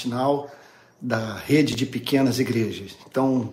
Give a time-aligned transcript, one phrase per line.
[0.00, 0.48] final
[1.00, 2.96] da rede de pequenas igrejas.
[3.10, 3.52] Então,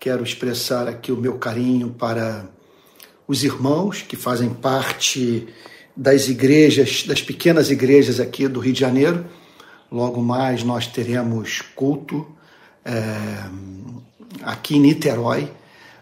[0.00, 2.46] quero expressar aqui o meu carinho para
[3.28, 5.46] os irmãos que fazem parte
[5.96, 9.24] das igrejas, das pequenas igrejas aqui do Rio de Janeiro.
[9.90, 12.26] Logo mais nós teremos culto
[12.84, 13.48] é,
[14.42, 15.48] aqui em Niterói,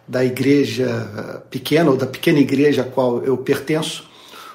[0.08, 4.08] da igreja pequena, ou da pequena igreja a qual eu pertenço.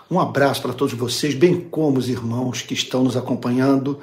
[0.10, 4.00] Um abraço para todos vocês, bem como os irmãos que estão nos acompanhando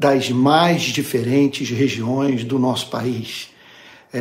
[0.00, 3.50] das mais diferentes regiões do nosso país.
[4.10, 4.18] É,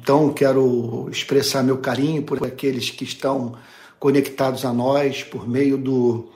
[0.00, 3.54] então, quero expressar meu carinho por aqueles que estão
[4.00, 6.30] conectados a nós por meio do,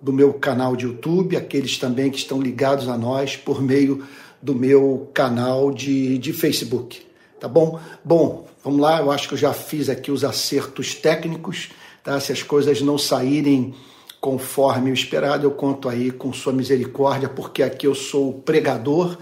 [0.00, 4.02] do meu canal de YouTube, aqueles também que estão ligados a nós por meio
[4.40, 7.02] do meu canal de, de Facebook.
[7.38, 7.78] Tá bom?
[8.02, 11.68] Bom, vamos lá, eu acho que eu já fiz aqui os acertos técnicos,
[12.02, 12.18] tá?
[12.18, 13.74] Se as coisas não saírem
[14.24, 19.18] conforme o esperado, eu conto aí com sua misericórdia, porque aqui eu sou o pregador,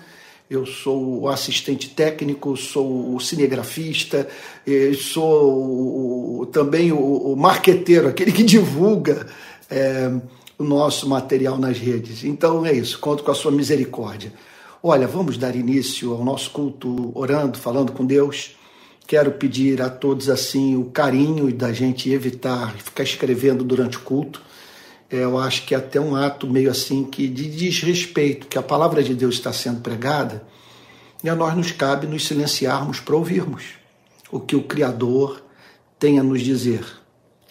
[0.48, 4.28] eu sou o assistente técnico, sou o cinegrafista,
[4.96, 9.26] sou também o marqueteiro, aquele que divulga
[9.68, 10.08] é,
[10.56, 12.22] o nosso material nas redes.
[12.22, 14.32] Então é isso, conto com a sua misericórdia.
[14.80, 18.54] Olha, vamos dar início ao nosso culto orando, falando com Deus.
[19.04, 24.51] Quero pedir a todos assim o carinho da gente evitar ficar escrevendo durante o culto
[25.16, 29.02] eu acho que é até um ato meio assim que de desrespeito, que a palavra
[29.02, 30.42] de Deus está sendo pregada,
[31.22, 33.62] e a nós nos cabe nos silenciarmos para ouvirmos
[34.30, 35.42] o que o Criador
[35.98, 36.84] tem a nos dizer.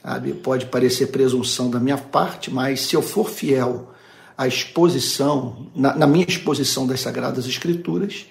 [0.03, 0.33] Sabe?
[0.33, 3.91] Pode parecer presunção da minha parte, mas se eu for fiel
[4.35, 8.25] à exposição, na, na minha exposição das Sagradas Escrituras,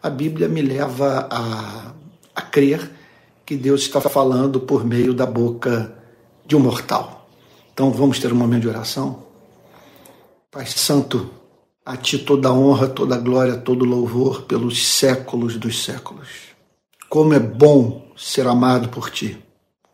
[0.00, 1.92] a Bíblia me leva a,
[2.34, 2.88] a crer
[3.44, 5.92] que Deus está falando por meio da boca
[6.46, 7.15] de um mortal.
[7.76, 9.24] Então vamos ter um momento de oração.
[10.50, 11.28] Pai Santo,
[11.84, 16.26] a Ti toda a honra, toda a glória, todo o louvor pelos séculos dos séculos.
[17.06, 19.38] Como é bom ser amado por Ti.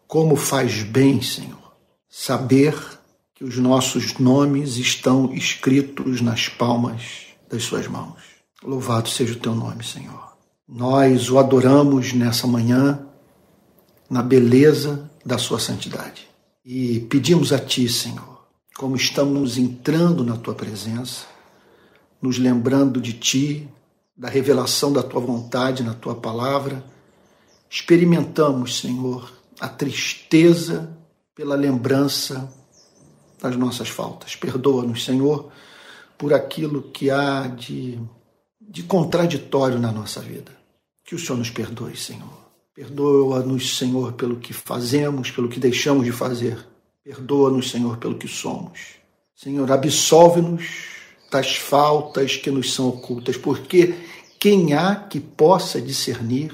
[0.07, 1.73] Como faz bem, Senhor,
[2.09, 2.79] saber
[3.35, 7.03] que os nossos nomes estão escritos nas palmas
[7.51, 8.23] das Suas mãos.
[8.63, 10.37] Louvado seja o Teu nome, Senhor.
[10.69, 13.05] Nós o adoramos nessa manhã
[14.09, 16.31] na beleza da Sua santidade.
[16.65, 18.47] E pedimos a Ti, Senhor,
[18.77, 21.27] como estamos entrando na Tua presença,
[22.21, 23.69] nos lembrando de Ti,
[24.17, 26.85] da revelação da Tua vontade na Tua palavra,
[27.69, 30.97] experimentamos, Senhor, a tristeza
[31.35, 32.53] pela lembrança
[33.41, 34.37] das nossas faltas.
[34.37, 35.51] Perdoa-nos, Senhor,
[36.17, 37.99] por aquilo que há de,
[38.61, 40.53] de contraditório na nossa vida.
[41.05, 42.42] Que o Senhor nos perdoe, Senhor.
[42.75, 46.65] Perdoa-nos, Senhor, pelo que fazemos, pelo que deixamos de fazer.
[47.05, 48.97] Perdoa-nos, Senhor, pelo que somos.
[49.35, 50.65] Senhor, absolve-nos
[51.31, 53.95] das faltas que nos são ocultas, porque
[54.39, 56.53] quem há que possa discernir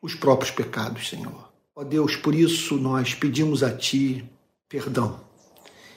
[0.00, 1.50] os próprios pecados, Senhor?
[1.74, 4.24] Ó Deus, por isso nós pedimos a Ti
[4.68, 5.20] perdão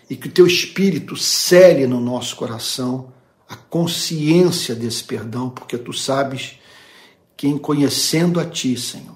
[0.10, 3.14] e que o Teu Espírito cele no nosso coração
[3.48, 6.60] a consciência desse perdão, porque Tu sabes
[7.38, 9.15] que em conhecendo a Ti, Senhor,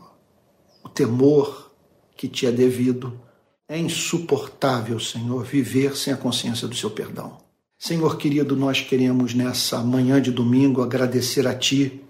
[0.89, 1.71] o temor
[2.17, 3.19] que te é devido.
[3.67, 7.37] É insuportável, Senhor, viver sem a consciência do seu perdão.
[7.77, 12.01] Senhor querido, nós queremos nessa manhã de domingo agradecer a Ti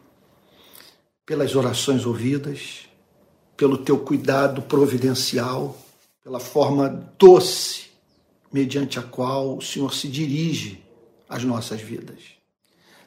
[1.25, 2.88] pelas orações ouvidas,
[3.57, 5.78] pelo Teu cuidado providencial,
[6.23, 6.88] pela forma
[7.19, 7.90] doce
[8.51, 10.81] mediante a qual o Senhor se dirige
[11.28, 12.19] às nossas vidas.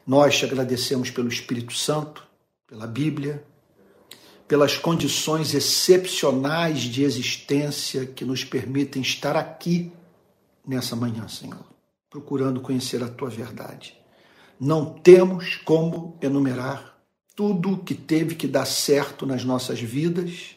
[0.05, 2.25] Nós te agradecemos pelo Espírito Santo,
[2.67, 3.43] pela Bíblia,
[4.47, 9.91] pelas condições excepcionais de existência que nos permitem estar aqui
[10.65, 11.65] nessa manhã, Senhor,
[12.09, 13.97] procurando conhecer a tua verdade.
[14.59, 16.97] Não temos como enumerar
[17.35, 20.55] tudo o que teve que dar certo nas nossas vidas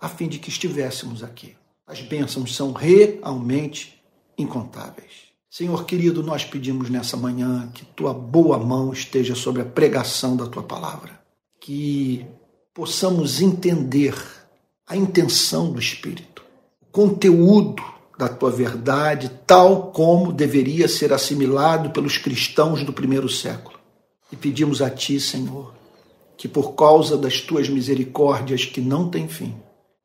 [0.00, 1.56] a fim de que estivéssemos aqui.
[1.86, 4.02] As bênçãos são realmente
[4.36, 5.26] incontáveis.
[5.48, 10.46] Senhor querido, nós pedimos nessa manhã que tua boa mão esteja sobre a pregação da
[10.46, 11.18] tua palavra,
[11.58, 12.26] que
[12.76, 14.14] possamos entender
[14.86, 16.44] a intenção do Espírito,
[16.82, 17.82] o conteúdo
[18.18, 23.78] da tua verdade, tal como deveria ser assimilado pelos cristãos do primeiro século.
[24.30, 25.72] E pedimos a Ti, Senhor,
[26.36, 29.56] que por causa das tuas misericórdias que não têm fim,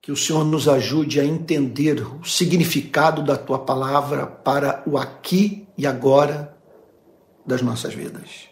[0.02, 5.68] que o Senhor nos ajude a entender o significado da tua palavra para o aqui
[5.78, 6.56] e agora
[7.46, 8.48] das nossas vidas.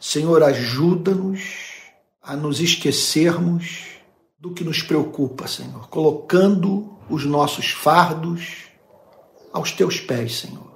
[0.00, 1.63] Senhor, ajuda-nos
[2.24, 3.84] a nos esquecermos
[4.38, 8.64] do que nos preocupa, Senhor, colocando os nossos fardos
[9.52, 10.74] aos teus pés, Senhor,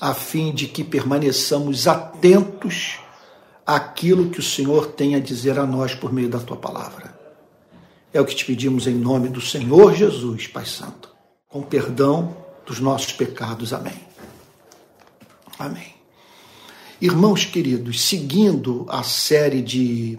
[0.00, 2.98] a fim de que permaneçamos atentos
[3.66, 7.18] aquilo que o Senhor tem a dizer a nós por meio da tua palavra.
[8.12, 11.10] É o que te pedimos em nome do Senhor Jesus, Pai Santo,
[11.48, 12.36] com perdão
[12.66, 13.72] dos nossos pecados.
[13.72, 13.98] Amém.
[15.58, 15.94] Amém.
[17.00, 20.18] Irmãos queridos, seguindo a série de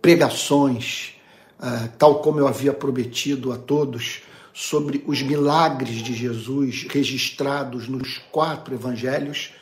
[0.00, 1.14] pregações,
[1.58, 8.18] uh, tal como eu havia prometido a todos, sobre os milagres de Jesus registrados nos
[8.30, 9.52] quatro evangelhos,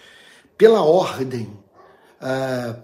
[0.57, 1.49] pela ordem.
[2.21, 2.77] Uh,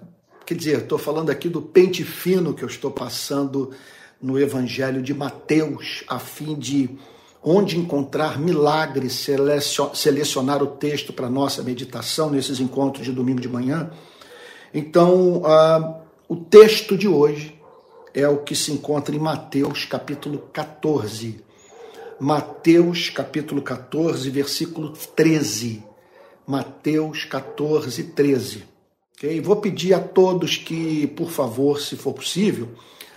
[0.46, 3.72] quer dizer, estou falando aqui do pente fino que eu estou passando
[4.20, 6.90] no evangelho de Mateus, a fim de
[7.42, 9.26] onde encontrar milagres,
[9.92, 13.90] selecionar o texto para nossa meditação nesses encontros de domingo de manhã.
[14.72, 17.54] Então, uh, o texto de hoje
[18.14, 21.42] é o que se encontra em Mateus capítulo 14.
[22.18, 25.82] Mateus capítulo 14, versículo 13.
[26.46, 28.64] Mateus 14, 13.
[29.16, 29.40] Okay?
[29.40, 32.70] Vou pedir a todos que, por favor, se for possível,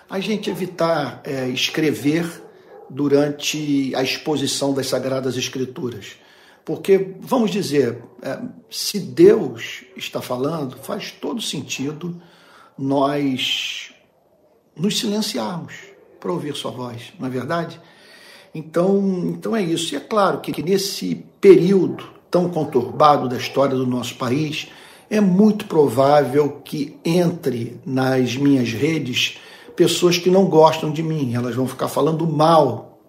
[0.10, 2.44] a gente evitar é, escrever
[2.90, 6.18] durante a exposição das Sagradas Escrituras.
[6.66, 8.40] Porque, vamos dizer, é,
[8.70, 12.22] se Deus está falando, faz todo sentido
[12.78, 13.92] nós
[14.76, 15.74] nos silenciarmos
[16.20, 17.80] para ouvir Sua voz, não é verdade?
[18.54, 19.94] Então, então é isso.
[19.94, 24.68] E é claro que, que nesse período tão conturbado da história do nosso país,
[25.10, 29.40] é muito provável que entre nas minhas redes
[29.76, 33.00] pessoas que não gostam de mim, elas vão ficar falando mal,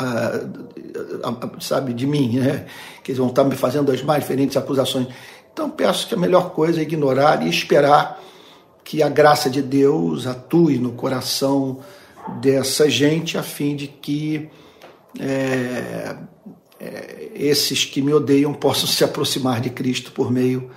[0.00, 2.66] uh, uh, sabe, de mim, né?
[3.02, 5.08] Que vão estar me fazendo as mais diferentes acusações.
[5.52, 8.20] Então peço que a melhor coisa é ignorar e esperar
[8.84, 11.80] que a graça de Deus atue no coração
[12.40, 14.48] dessa gente a fim de que
[15.18, 16.16] é,
[16.78, 20.70] é, esses que me odeiam possam se aproximar de Cristo por meio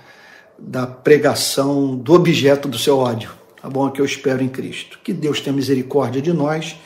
[0.58, 3.30] da pregação do objeto do seu ódio.
[3.60, 3.88] Tá bom?
[3.88, 4.98] É que eu espero em Cristo.
[5.04, 6.76] Que Deus tenha misericórdia de nós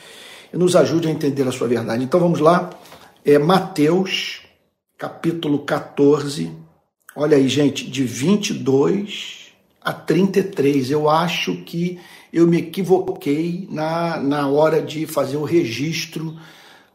[0.52, 2.02] e nos ajude a entender a sua verdade.
[2.02, 2.70] Então vamos lá.
[3.24, 4.42] É Mateus,
[4.98, 6.50] capítulo 14.
[7.14, 9.41] Olha aí, gente, de 22
[9.84, 10.90] a 33.
[10.90, 11.98] Eu acho que
[12.32, 16.36] eu me equivoquei na, na hora de fazer o registro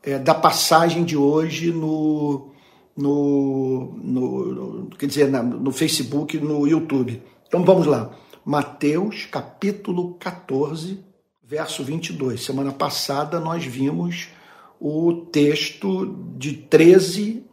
[0.04, 2.52] é, da passagem de hoje no,
[2.96, 7.22] no, no, no quer dizer, na, no Facebook, no YouTube.
[7.48, 8.12] Então vamos lá.
[8.44, 11.04] Mateus capítulo 14,
[11.44, 12.44] verso 22.
[12.44, 14.30] Semana passada nós vimos
[14.80, 17.44] o texto de 13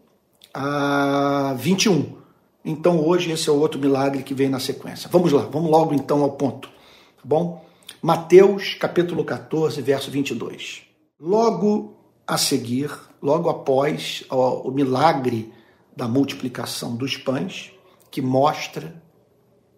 [0.53, 2.24] a 21.
[2.65, 5.09] Então hoje esse é o outro milagre que vem na sequência.
[5.13, 6.69] Vamos lá, vamos logo então ao ponto.
[6.69, 7.65] Tá bom?
[8.01, 10.83] Mateus capítulo 14, verso 22.
[11.21, 11.97] Logo
[12.27, 12.91] a seguir,
[13.21, 15.53] logo após ó, o milagre
[15.97, 17.73] da multiplicação dos pães,
[18.11, 19.03] que mostra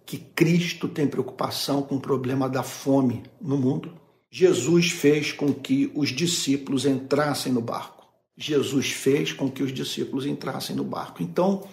[0.04, 3.94] que Cristo tem preocupação com o problema da fome no mundo,
[4.30, 8.06] Jesus fez com que os discípulos entrassem no barco.
[8.36, 11.22] Jesus fez com que os discípulos entrassem no barco.
[11.22, 11.64] Então,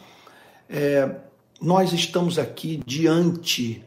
[0.70, 1.10] é,
[1.62, 3.84] nós estamos aqui diante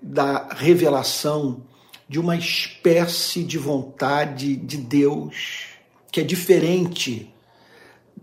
[0.00, 1.62] da revelação
[2.08, 5.72] de uma espécie de vontade de Deus
[6.10, 7.32] que é diferente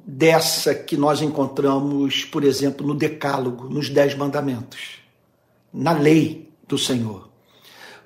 [0.05, 4.99] dessa que nós encontramos, por exemplo, no Decálogo, nos Dez Mandamentos,
[5.73, 7.29] na lei do Senhor.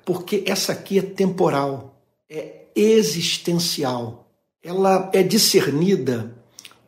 [0.04, 4.26] Porque essa aqui é temporal, é existencial.
[4.62, 6.34] Ela é discernida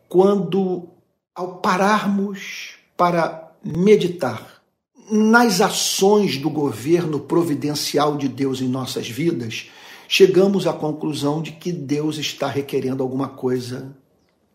[0.08, 0.88] quando,
[1.36, 4.62] ao pararmos para meditar
[5.10, 9.70] nas ações do governo providencial de Deus em nossas vidas,
[10.08, 13.94] chegamos à conclusão de que Deus está requerendo alguma coisa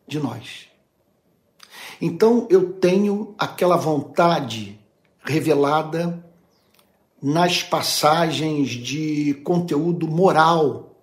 [0.08, 0.68] de nós.
[2.02, 4.80] Então eu tenho aquela vontade
[5.24, 6.26] revelada
[7.22, 10.96] nas passagens de conteúdo moral,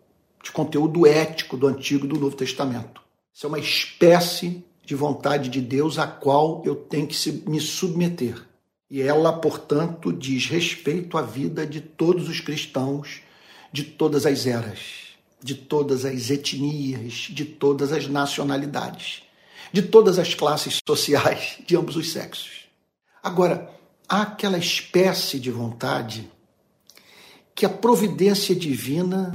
[0.42, 3.00] de conteúdo ético do Antigo e do Novo Testamento.
[3.32, 8.42] Isso é uma espécie de vontade de Deus a qual eu tenho que me submeter.
[8.90, 13.21] E ela, portanto, diz respeito à vida de todos os cristãos
[13.71, 14.78] de todas as eras,
[15.42, 19.25] de todas as etnias, de todas as nacionalidades,
[19.71, 22.66] de todas as classes sociais, de ambos os sexos.
[23.23, 23.71] Agora,
[24.09, 26.33] há aquela espécie de vontade
[27.54, 29.35] que a providência divina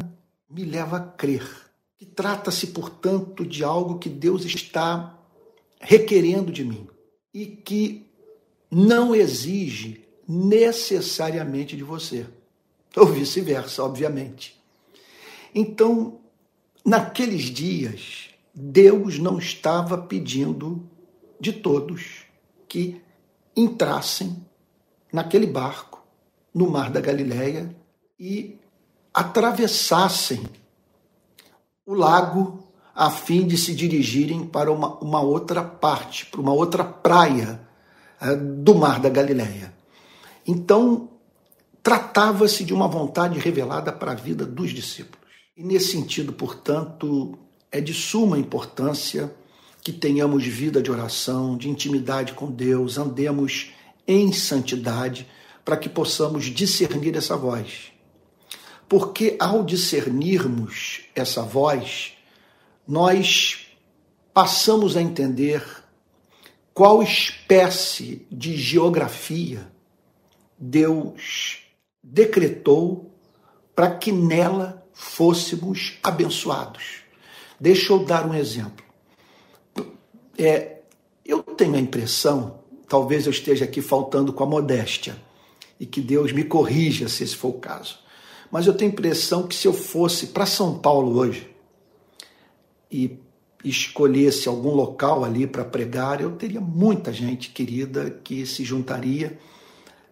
[0.49, 1.47] me leva a crer.
[1.99, 5.19] Que trata-se, portanto, de algo que Deus está
[5.83, 6.87] requerendo de mim
[7.33, 8.05] e que
[8.71, 12.25] não exige necessariamente de você
[12.95, 14.59] ou vice-versa, obviamente.
[15.53, 16.19] Então,
[16.85, 20.87] naqueles dias, Deus não estava pedindo
[21.39, 22.25] de todos
[22.67, 23.01] que
[23.55, 24.37] entrassem
[25.11, 26.03] naquele barco
[26.53, 27.75] no mar da Galileia
[28.19, 28.57] e
[29.13, 30.43] atravessassem
[31.85, 32.62] o lago
[32.95, 37.59] a fim de se dirigirem para uma, uma outra parte, para uma outra praia
[38.21, 39.73] é, do mar da Galileia.
[40.45, 41.09] Então,
[41.81, 45.27] tratava-se de uma vontade revelada para a vida dos discípulos.
[45.57, 47.37] E nesse sentido, portanto,
[47.71, 49.33] é de suma importância
[49.81, 53.71] que tenhamos vida de oração, de intimidade com Deus, andemos
[54.07, 55.27] em santidade,
[55.65, 57.91] para que possamos discernir essa voz.
[58.87, 62.12] Porque ao discernirmos essa voz,
[62.87, 63.67] nós
[64.33, 65.63] passamos a entender
[66.73, 69.71] qual espécie de geografia
[70.57, 71.59] Deus
[72.01, 73.11] decretou
[73.75, 77.01] para que nela fôssemos abençoados.
[77.59, 78.83] Deixa eu dar um exemplo.
[80.37, 80.79] É,
[81.25, 85.15] eu tenho a impressão, talvez eu esteja aqui faltando com a modéstia,
[85.79, 87.99] e que Deus me corrija se esse for o caso.
[88.51, 91.52] Mas eu tenho a impressão que se eu fosse para São Paulo hoje
[92.93, 93.19] e
[93.65, 99.39] escolhesse algum local ali para pregar, eu teria muita gente querida que se juntaria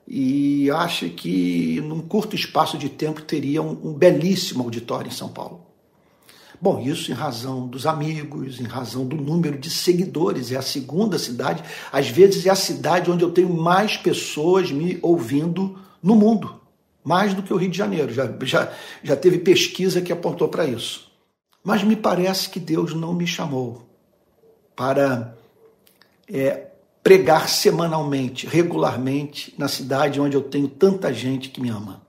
[0.07, 5.29] e acho que num curto espaço de tempo teria um, um belíssimo auditório em São
[5.29, 5.67] Paulo.
[6.59, 10.51] Bom, isso em razão dos amigos, em razão do número de seguidores.
[10.51, 14.99] É a segunda cidade, às vezes é a cidade onde eu tenho mais pessoas me
[15.01, 16.55] ouvindo no mundo,
[17.03, 18.13] mais do que o Rio de Janeiro.
[18.13, 18.71] Já, já,
[19.03, 21.10] já teve pesquisa que apontou para isso.
[21.63, 23.87] Mas me parece que Deus não me chamou
[24.75, 25.35] para
[26.27, 26.67] é,
[27.03, 32.01] pregar semanalmente, regularmente, na cidade onde eu tenho tanta gente que me ama.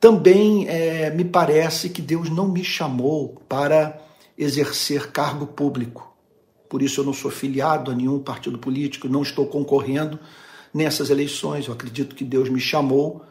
[0.00, 4.00] Também é, me parece que Deus não me chamou para
[4.36, 6.12] exercer cargo público.
[6.68, 10.18] Por isso eu não sou filiado a nenhum partido político, não estou concorrendo
[10.72, 11.66] nessas eleições.
[11.66, 13.24] Eu acredito que Deus me chamou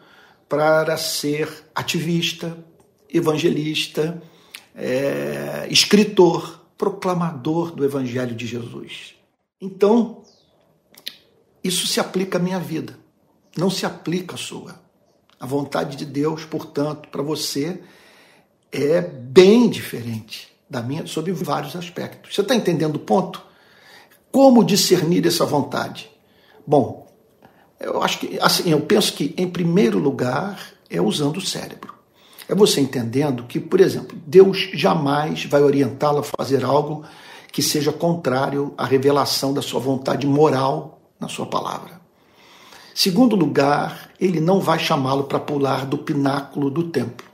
[0.48, 2.56] para ser ativista,
[3.12, 4.22] evangelista,
[4.74, 9.14] é, escritor, proclamador do Evangelho de Jesus.
[9.60, 10.22] Então,
[11.62, 12.98] isso se aplica à minha vida,
[13.56, 14.80] não se aplica à sua.
[15.38, 17.82] A vontade de Deus, portanto, para você
[18.70, 22.34] é bem diferente da minha sobre vários aspectos.
[22.34, 23.44] Você está entendendo o ponto?
[24.30, 26.10] Como discernir essa vontade?
[26.66, 27.06] Bom,
[27.78, 31.92] eu acho que assim, eu penso que em primeiro lugar é usando o cérebro.
[32.52, 37.02] É você entendendo que, por exemplo, Deus jamais vai orientá-lo a fazer algo
[37.50, 41.98] que seja contrário à revelação da sua vontade moral na sua palavra.
[42.94, 47.26] Segundo lugar, ele não vai chamá-lo para pular do pináculo do templo,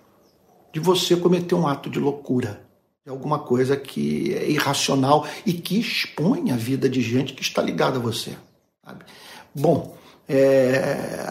[0.72, 2.62] de você cometer um ato de loucura,
[3.04, 7.60] de alguma coisa que é irracional e que expõe a vida de gente que está
[7.60, 8.36] ligada a você.
[8.86, 9.04] Sabe?
[9.52, 9.96] Bom,
[10.28, 11.26] é,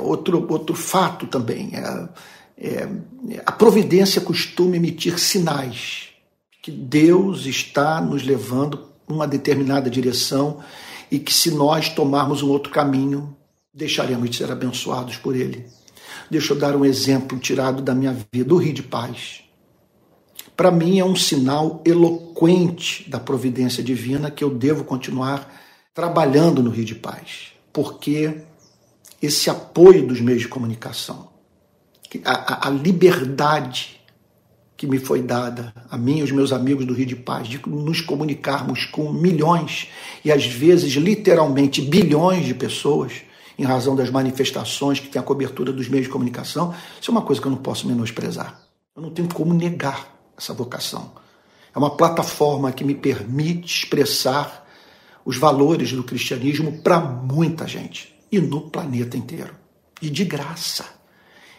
[0.00, 2.08] outro, outro fato também é,
[2.60, 2.88] é,
[3.46, 6.08] a providência costuma emitir sinais
[6.60, 10.58] que Deus está nos levando numa determinada direção
[11.10, 13.34] e que se nós tomarmos um outro caminho,
[13.72, 15.66] deixaremos de ser abençoados por Ele.
[16.30, 19.42] Deixa eu dar um exemplo tirado da minha vida, o Rio de Paz.
[20.56, 25.48] Para mim é um sinal eloquente da providência divina que eu devo continuar
[25.94, 28.42] trabalhando no Rio de Paz, porque
[29.22, 31.28] esse apoio dos meios de comunicação,
[32.24, 34.00] a, a, liberdade
[34.76, 37.60] que me foi dada, a mim e os meus amigos do Rio de Paz, de
[37.66, 39.88] nos comunicarmos com milhões
[40.24, 43.12] e às vezes literalmente bilhões de pessoas,
[43.58, 47.22] em razão das manifestações que tem a cobertura dos meios de comunicação, isso é uma
[47.22, 48.60] coisa que eu não posso menosprezar.
[48.94, 51.10] Eu não tenho como negar essa vocação.
[51.74, 54.64] É uma plataforma que me permite expressar
[55.24, 59.54] os valores do cristianismo para muita gente e no planeta inteiro.
[60.00, 60.97] E de graça.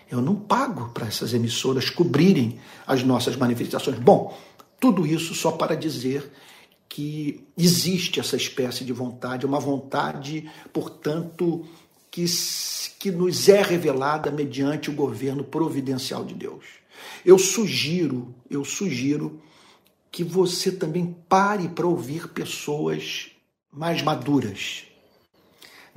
[0.09, 3.99] Eu não pago para essas emissoras cobrirem as nossas manifestações.
[3.99, 4.37] Bom,
[4.79, 6.31] tudo isso só para dizer
[6.87, 11.65] que existe essa espécie de vontade, uma vontade, portanto,
[12.09, 12.25] que,
[12.97, 16.65] que nos é revelada mediante o governo providencial de Deus.
[17.23, 19.39] Eu sugiro, eu sugiro
[20.11, 23.29] que você também pare para ouvir pessoas
[23.71, 24.85] mais maduras,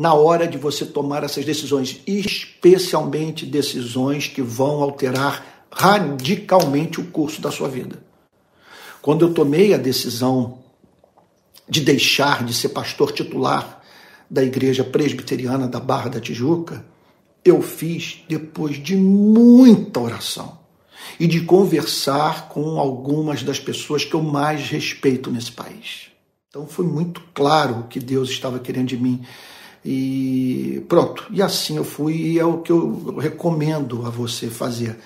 [0.02, 7.40] na hora de você tomar essas decisões, especialmente decisões que vão alterar radicalmente o curso
[7.40, 8.02] da sua vida.
[9.00, 10.58] Quando eu tomei a decisão
[11.68, 13.80] de deixar de ser pastor titular
[14.28, 16.84] da Igreja Presbiteriana da Barra da Tijuca,
[17.44, 20.58] eu fiz depois de muita oração
[21.20, 26.08] e de conversar com algumas das pessoas que eu mais respeito nesse país.
[26.48, 29.24] Então foi muito claro o que Deus estava querendo de mim
[29.84, 34.96] E pronto, e assim eu fui, e é o que eu recomendo a você fazer.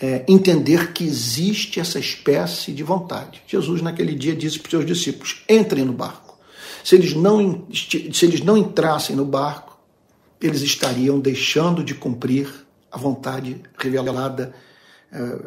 [0.00, 3.42] É entender que existe essa espécie de vontade.
[3.46, 6.38] Jesus, naquele dia, disse para os seus discípulos: entrem no barco.
[6.84, 9.78] Se eles não, se eles não entrassem no barco,
[10.40, 12.48] eles estariam deixando de cumprir
[12.90, 14.54] a vontade revelada
[15.12, 15.38] é,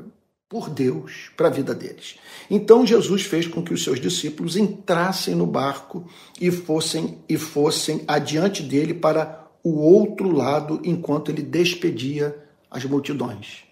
[0.51, 2.17] por Deus para a vida deles.
[2.49, 6.05] Então Jesus fez com que os seus discípulos entrassem no barco
[6.41, 12.37] e fossem e fossem adiante dele para o outro lado enquanto ele despedia
[12.69, 13.63] as multidões.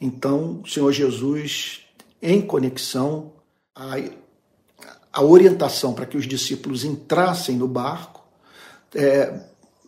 [0.00, 1.80] Então, o Senhor Jesus,
[2.22, 3.32] em conexão
[3.74, 3.96] à,
[5.12, 8.24] à orientação para que os discípulos entrassem no barco,
[8.94, 9.40] é,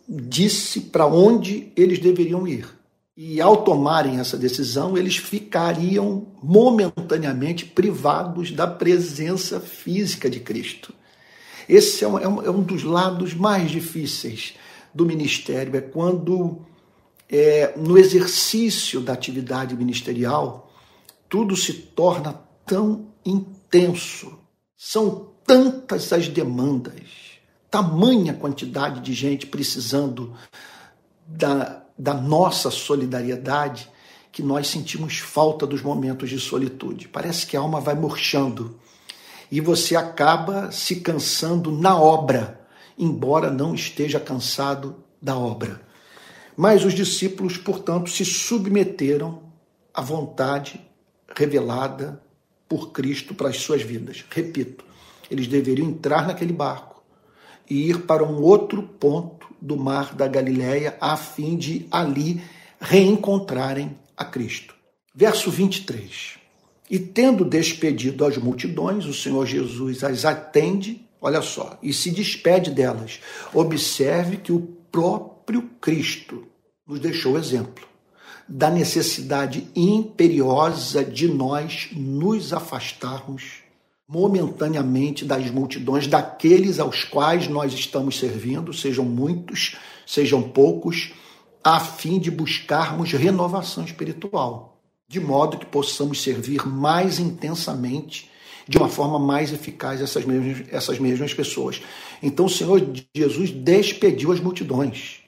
[0.05, 2.78] disse para onde eles deveriam ir.
[3.21, 10.93] E ao tomarem essa decisão, eles ficariam momentaneamente privados da presença física de Cristo.
[11.67, 14.53] Esse é um, é um é dos lados mais difíceis
[14.95, 16.61] do ministério, é quando,
[17.29, 20.71] é, no exercício da atividade ministerial,
[21.27, 24.39] tudo se torna tão intenso,
[24.77, 27.01] são tantas as demandas,
[27.69, 30.33] tamanha quantidade de gente precisando
[31.27, 33.91] da da nossa solidariedade
[34.31, 37.09] que nós sentimos falta dos momentos de solitude.
[37.09, 38.79] Parece que a alma vai murchando
[39.51, 42.61] e você acaba se cansando na obra,
[42.97, 45.81] embora não esteja cansado da obra.
[46.55, 49.43] Mas os discípulos, portanto, se submeteram
[49.93, 50.79] à vontade
[51.35, 52.21] revelada
[52.67, 54.23] por Cristo para as suas vidas.
[54.29, 54.85] Repito,
[55.29, 57.03] eles deveriam entrar naquele barco
[57.69, 62.41] e ir para um outro ponto do mar da Galileia, a fim de ali
[62.79, 64.73] reencontrarem a Cristo.
[65.13, 66.37] Verso 23.
[66.89, 72.71] E tendo despedido as multidões, o Senhor Jesus as atende, olha só, e se despede
[72.71, 73.19] delas.
[73.53, 74.61] Observe que o
[74.91, 76.47] próprio Cristo
[76.87, 77.89] nos deixou exemplo
[78.49, 83.61] da necessidade imperiosa de nós nos afastarmos
[84.09, 91.13] momentaneamente das multidões, daqueles aos quais nós estamos servindo, sejam muitos, sejam poucos,
[91.63, 98.27] a fim de buscarmos renovação espiritual, de modo que possamos servir mais intensamente,
[98.67, 101.79] de uma forma mais eficaz essas mesmas, essas mesmas pessoas.
[102.21, 102.81] Então o Senhor
[103.15, 105.19] Jesus despediu as multidões.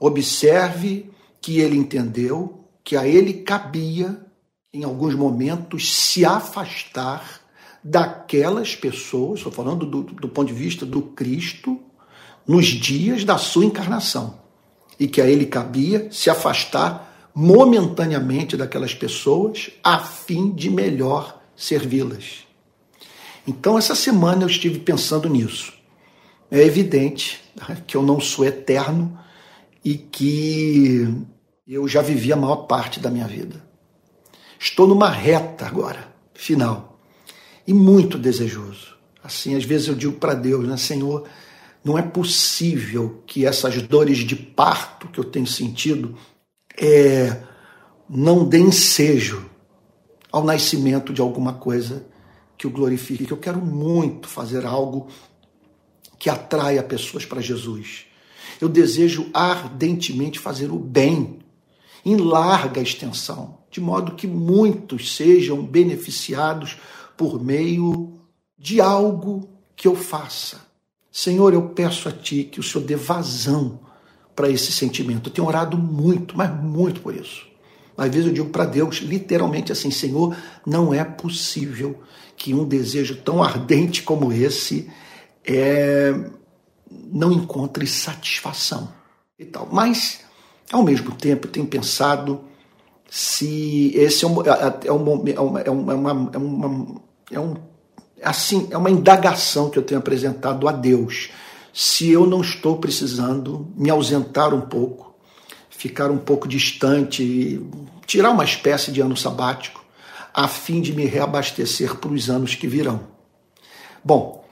[0.00, 1.08] Observe
[1.40, 4.20] que ele entendeu que a ele cabia,
[4.74, 7.39] em alguns momentos, se afastar
[7.82, 11.80] daquelas pessoas, estou falando do, do ponto de vista do Cristo,
[12.46, 14.38] nos dias da sua encarnação.
[14.98, 22.44] E que a ele cabia se afastar momentaneamente daquelas pessoas a fim de melhor servi-las.
[23.46, 25.72] Então, essa semana eu estive pensando nisso.
[26.50, 29.18] É evidente né, que eu não sou eterno
[29.82, 31.08] e que
[31.66, 33.64] eu já vivi a maior parte da minha vida.
[34.58, 36.89] Estou numa reta agora, final
[37.70, 38.96] e muito desejoso.
[39.22, 41.28] Assim, às vezes eu digo para Deus, né, Senhor,
[41.84, 46.16] não é possível que essas dores de parto que eu tenho sentido
[46.76, 47.44] é,
[48.08, 49.48] não deem ensejo
[50.32, 52.04] ao nascimento de alguma coisa
[52.58, 53.30] que o glorifique.
[53.30, 55.06] Eu quero muito fazer algo
[56.18, 58.06] que atraia pessoas para Jesus.
[58.60, 61.38] Eu desejo ardentemente fazer o bem
[62.04, 66.76] em larga extensão, de modo que muitos sejam beneficiados
[67.20, 68.14] por meio
[68.56, 70.58] de algo que eu faça.
[71.12, 73.78] Senhor, eu peço a Ti que o Senhor dê vazão
[74.34, 75.28] para esse sentimento.
[75.28, 77.46] Eu tenho orado muito, mas muito por isso.
[77.94, 80.34] Às vezes eu digo para Deus, literalmente assim: Senhor,
[80.66, 82.00] não é possível
[82.38, 84.90] que um desejo tão ardente como esse
[85.44, 86.14] é,
[86.90, 88.94] não encontre satisfação
[89.38, 89.68] e tal.
[89.70, 90.20] Mas,
[90.72, 92.44] ao mesmo tempo, eu tenho pensado
[93.10, 97.54] se esse é, um, é, é, é, uma, é, uma, é uma é um
[98.22, 101.30] assim, é uma indagação que eu tenho apresentado a Deus.
[101.72, 105.14] Se eu não estou precisando me ausentar um pouco,
[105.70, 107.60] ficar um pouco distante,
[108.06, 109.84] tirar uma espécie de ano sabático,
[110.34, 113.00] a fim de me reabastecer para os anos que virão.
[114.04, 114.44] Bom,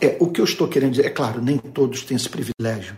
[0.00, 2.96] é, o que eu estou querendo dizer, é claro, nem todos têm esse privilégio.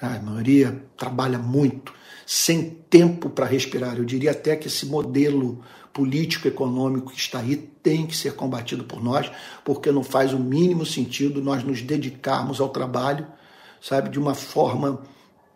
[0.00, 1.92] A maioria trabalha muito,
[2.34, 3.98] sem tempo para respirar.
[3.98, 5.60] Eu diria até que esse modelo
[5.92, 9.30] político-econômico que está aí tem que ser combatido por nós,
[9.62, 13.26] porque não faz o mínimo sentido nós nos dedicarmos ao trabalho,
[13.82, 15.02] sabe, de uma forma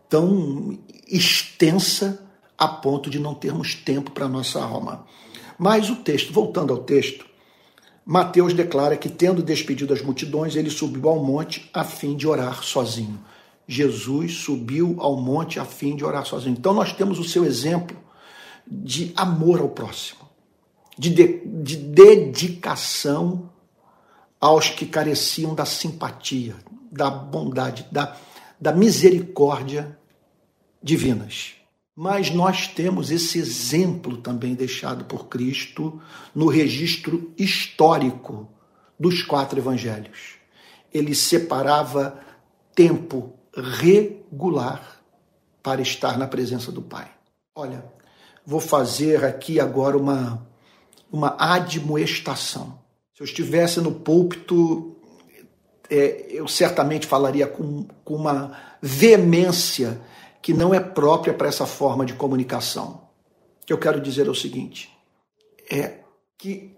[0.07, 2.23] tão extensa
[2.59, 5.07] a ponto de não termos tempo para nossa alma.
[5.59, 7.25] Mas o texto, voltando ao texto,
[8.05, 12.63] Mateus declara que, tendo despedido as multidões, ele subiu ao monte a fim de orar
[12.63, 13.19] sozinho.
[13.67, 16.57] Jesus subiu ao monte a fim de orar sozinho.
[16.57, 17.97] Então nós temos o seu exemplo
[18.67, 20.21] de amor ao próximo,
[20.99, 23.51] de, de, de dedicação
[24.41, 26.57] aos que careciam da simpatia,
[26.91, 28.17] da bondade, da,
[28.61, 29.99] da misericórdia
[30.83, 31.55] divinas.
[31.95, 36.01] Mas nós temos esse exemplo também deixado por Cristo
[36.35, 38.49] no registro histórico
[38.99, 40.35] dos quatro evangelhos.
[40.93, 42.21] Ele separava
[42.75, 45.01] tempo regular
[45.63, 47.11] para estar na presença do Pai.
[47.55, 47.85] Olha,
[48.45, 50.47] vou fazer aqui agora uma,
[51.11, 52.79] uma admoestação.
[53.15, 54.95] Se eu estivesse no púlpito,
[55.89, 60.01] é, eu certamente falaria com, com uma veemência
[60.43, 63.09] que não é própria para essa forma de comunicação.
[63.63, 64.93] O que eu quero dizer é o seguinte:
[65.71, 66.01] é
[66.37, 66.77] que,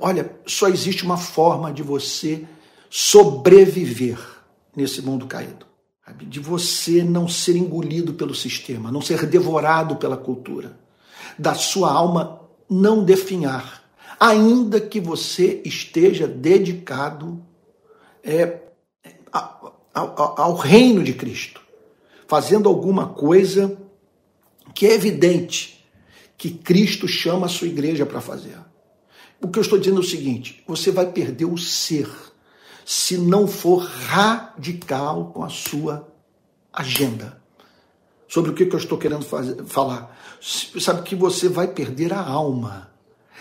[0.00, 2.46] olha, só existe uma forma de você
[2.88, 4.18] sobreviver
[4.74, 5.71] nesse mundo caído
[6.20, 10.78] de você não ser engolido pelo sistema, não ser devorado pela cultura,
[11.38, 13.82] da sua alma não definhar,
[14.18, 17.42] ainda que você esteja dedicado
[18.22, 18.60] é,
[19.30, 21.60] ao, ao, ao reino de Cristo,
[22.26, 23.76] fazendo alguma coisa
[24.74, 25.84] que é evidente
[26.38, 28.58] que Cristo chama a sua igreja para fazer.
[29.40, 32.08] O que eu estou dizendo é o seguinte: você vai perder o ser
[32.84, 36.08] se não for radical com a sua
[36.72, 37.40] agenda.
[38.28, 40.16] Sobre o que, eu estou querendo fazer, falar.
[40.40, 42.90] Sabe que você vai perder a alma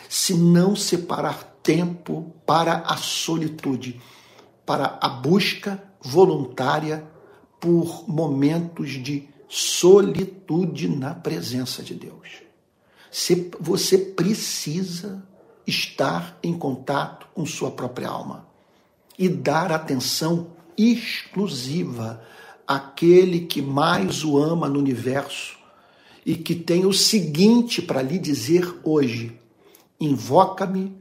[0.09, 4.01] se não separar tempo para a solitude,
[4.65, 7.07] para a busca voluntária
[7.59, 12.41] por momentos de solitude na presença de Deus.
[13.59, 15.25] Você precisa
[15.65, 18.50] estar em contato com sua própria alma
[19.21, 22.23] e dar atenção exclusiva
[22.67, 25.59] àquele que mais o ama no universo
[26.25, 29.39] e que tem o seguinte para lhe dizer hoje:
[29.99, 30.97] invoca-me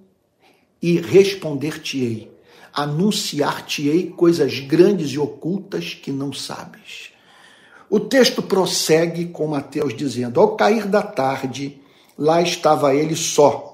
[0.82, 2.30] e responder-te-ei,
[2.74, 7.12] anunciar-te-ei coisas grandes e ocultas que não sabes.
[7.88, 11.80] O texto prossegue com Mateus dizendo: Ao cair da tarde,
[12.18, 13.69] lá estava ele só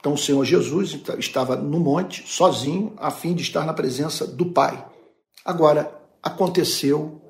[0.00, 4.46] então o Senhor Jesus estava no monte, sozinho, a fim de estar na presença do
[4.46, 4.84] Pai.
[5.44, 7.20] Agora, aconteceu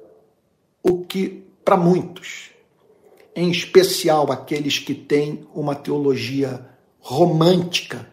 [0.81, 2.51] o que, para muitos,
[3.35, 6.65] em especial aqueles que têm uma teologia
[7.01, 8.09] romântica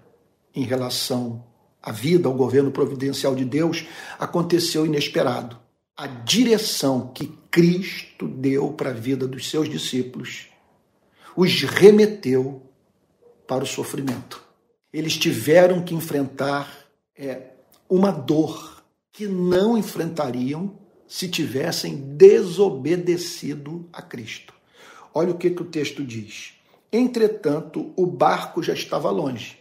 [0.55, 1.43] em relação
[1.81, 3.85] à vida, ao governo providencial de Deus,
[4.17, 5.57] aconteceu inesperado.
[5.95, 10.47] A direção que Cristo deu para a vida dos seus discípulos
[11.35, 12.63] os remeteu
[13.47, 14.46] para o sofrimento
[14.91, 17.51] eles tiveram que enfrentar é,
[17.89, 24.53] uma dor que não enfrentariam se tivessem desobedecido a Cristo.
[25.13, 26.53] Olha o que, que o texto diz.
[26.91, 29.57] Entretanto, o barco já estava longe.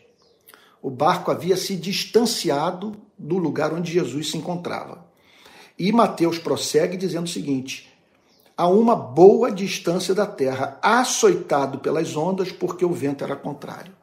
[0.83, 5.07] O barco havia se distanciado do lugar onde Jesus se encontrava.
[5.79, 7.93] E Mateus prossegue dizendo o seguinte:
[8.57, 13.96] a uma boa distância da terra, açoitado pelas ondas, porque o vento era contrário.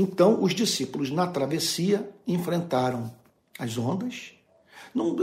[0.00, 3.12] Então, os discípulos na travessia enfrentaram
[3.58, 4.32] as ondas.
[4.94, 5.14] Não,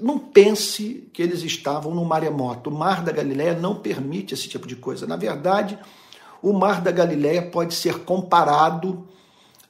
[0.00, 2.70] não pense que eles estavam no maremoto.
[2.70, 5.06] O mar da Galileia não permite esse tipo de coisa.
[5.06, 5.78] Na verdade,
[6.42, 9.06] o mar da Galileia pode ser comparado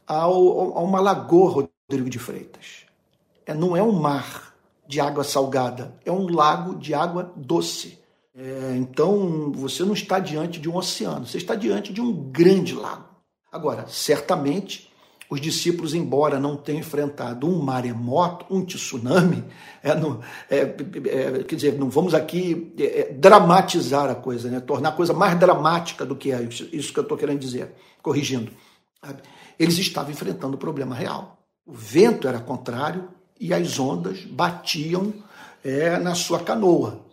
[0.07, 2.87] ao, a uma lagoa, Rodrigo de Freitas.
[3.45, 4.55] É, não é um mar
[4.87, 7.99] de água salgada, é um lago de água doce.
[8.37, 12.73] É, então, você não está diante de um oceano, você está diante de um grande
[12.73, 13.08] lago.
[13.51, 14.89] Agora, certamente,
[15.31, 19.45] os discípulos, embora não tenham enfrentado um maremoto, um tsunami,
[19.83, 24.61] é, no, é, é, quer dizer, não vamos aqui é, é, dramatizar a coisa, né?
[24.61, 28.53] tornar a coisa mais dramática do que é, isso, que eu estou querendo dizer, corrigindo.
[29.59, 31.39] Eles estavam enfrentando o problema real.
[31.67, 33.09] O vento era contrário
[33.39, 35.13] e as ondas batiam
[35.63, 37.07] é, na sua canoa.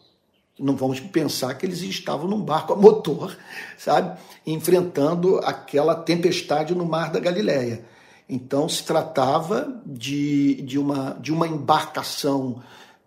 [0.58, 3.36] Não vamos pensar que eles estavam num barco a motor,
[3.78, 4.18] sabe?
[4.46, 7.84] Enfrentando aquela tempestade no mar da Galileia.
[8.28, 12.62] Então se tratava de, de, uma, de uma embarcação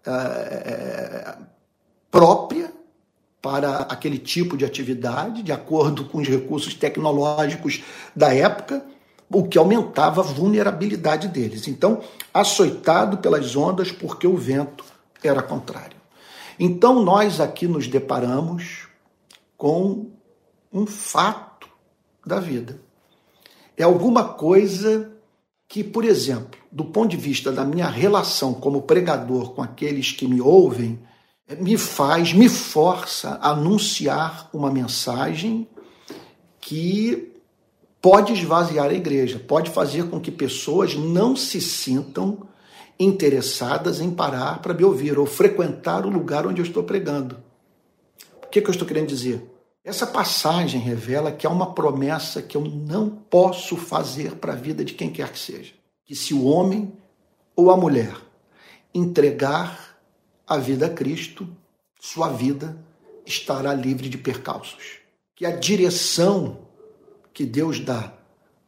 [0.07, 1.37] é,
[2.11, 2.73] própria
[3.41, 7.83] para aquele tipo de atividade, de acordo com os recursos tecnológicos
[8.15, 8.85] da época,
[9.31, 11.69] o que aumentava a vulnerabilidade deles.
[11.69, 12.01] Então,
[12.33, 14.85] açoitado pelas ondas porque o vento
[15.23, 15.98] era contrário.
[16.59, 18.89] Então nós aqui nos deparamos
[19.57, 20.11] com
[20.73, 21.69] um fato
[22.27, 22.81] da vida.
[23.77, 25.13] É alguma coisa
[25.69, 30.27] que, por exemplo, do ponto de vista da minha relação como pregador com aqueles que
[30.27, 30.99] me ouvem,
[31.61, 35.69] me faz, me força a anunciar uma mensagem
[36.61, 37.33] que
[38.01, 42.48] pode esvaziar a igreja, pode fazer com que pessoas não se sintam
[42.99, 47.39] interessadas em parar para me ouvir ou frequentar o lugar onde eu estou pregando.
[48.43, 49.43] O que, que eu estou querendo dizer?
[49.85, 54.85] Essa passagem revela que há uma promessa que eu não posso fazer para a vida
[54.85, 55.73] de quem quer que seja.
[56.05, 56.93] Que se o homem
[57.55, 58.15] ou a mulher
[58.95, 59.99] entregar
[60.47, 61.49] a vida a Cristo,
[62.01, 62.77] sua vida
[63.25, 64.99] estará livre de percalços.
[65.37, 66.59] Que a direção
[67.33, 68.13] que Deus dá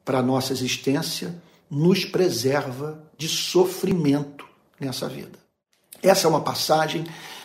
[0.04, 4.46] para a nossa existência nos preserva de sofrimento
[4.80, 5.38] nessa vida.
[6.02, 7.04] Essa é uma passagem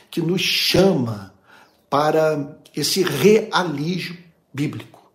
[0.09, 1.33] que nos chama
[1.89, 4.17] para esse realismo
[4.53, 5.11] bíblico.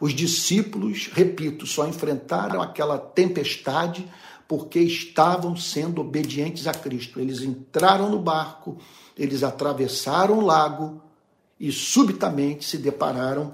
[0.00, 4.10] Os discípulos, repito, só enfrentaram aquela tempestade
[4.48, 7.20] porque estavam sendo obedientes a Cristo.
[7.20, 8.78] Eles entraram no barco,
[9.14, 11.02] eles atravessaram o lago
[11.60, 13.52] e subitamente se depararam,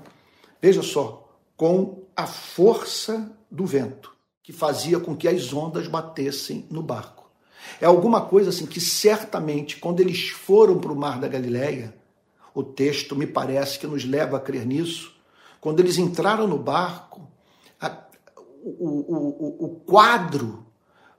[0.63, 4.14] veja só, com a força do vento
[4.45, 7.25] que fazia com que as ondas batessem no barco.
[7.81, 11.95] É alguma coisa assim que certamente quando eles foram para o mar da Galileia,
[12.55, 15.17] o texto me parece que nos leva a crer nisso.
[15.63, 17.27] Quando eles entraram no barco,
[17.81, 17.91] a,
[18.63, 20.67] o, o, o quadro,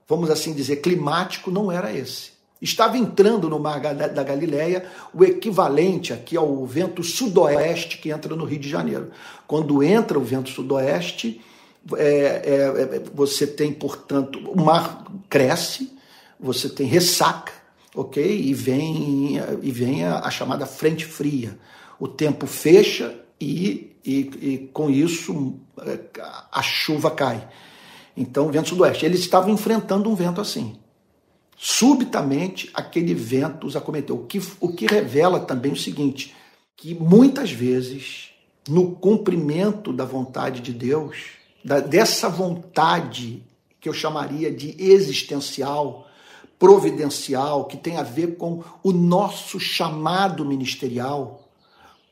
[0.06, 2.36] vamos assim dizer, climático não era esse.
[2.62, 8.44] Estava entrando no mar da Galileia o equivalente aqui ao vento sudoeste que entra no
[8.44, 9.10] Rio de Janeiro.
[9.48, 11.42] Quando entra o vento sudoeste,
[11.96, 15.96] é, é, é você tem, portanto, o mar cresce,
[16.38, 17.52] você tem ressaca,
[17.94, 18.24] ok?
[18.24, 21.58] E vem, e vem a, a chamada frente fria.
[21.98, 25.58] O tempo fecha e, e, e, com isso
[26.52, 27.48] a chuva cai.
[28.16, 29.04] Então, vento sudoeste.
[29.04, 30.76] Eles estavam enfrentando um vento assim.
[31.56, 34.16] Subitamente, aquele vento os acometeu.
[34.16, 36.34] O que, o que revela também o seguinte:
[36.76, 38.30] que muitas vezes,
[38.68, 41.16] no cumprimento da vontade de Deus,
[41.66, 43.42] da, dessa vontade
[43.80, 46.06] que eu chamaria de existencial,
[46.60, 51.48] providencial, que tem a ver com o nosso chamado ministerial,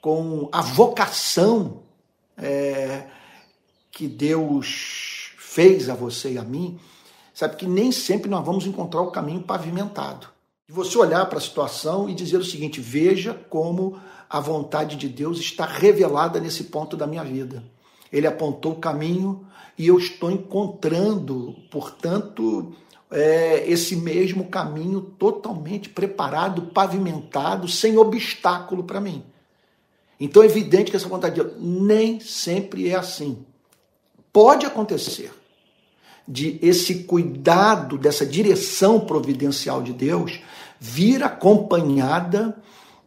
[0.00, 1.84] com a vocação
[2.36, 3.06] é,
[3.92, 6.80] que Deus fez a você e a mim,
[7.32, 10.26] sabe que nem sempre nós vamos encontrar o caminho pavimentado.
[10.68, 15.08] E você olhar para a situação e dizer o seguinte: veja como a vontade de
[15.08, 17.62] Deus está revelada nesse ponto da minha vida.
[18.14, 19.44] Ele apontou o caminho
[19.76, 22.72] e eu estou encontrando, portanto,
[23.10, 29.24] é, esse mesmo caminho totalmente preparado, pavimentado, sem obstáculo para mim.
[30.20, 33.44] Então é evidente que essa vontade de Deus nem sempre é assim.
[34.32, 35.32] Pode acontecer
[36.26, 40.40] de esse cuidado, dessa direção providencial de Deus
[40.78, 42.56] vir acompanhada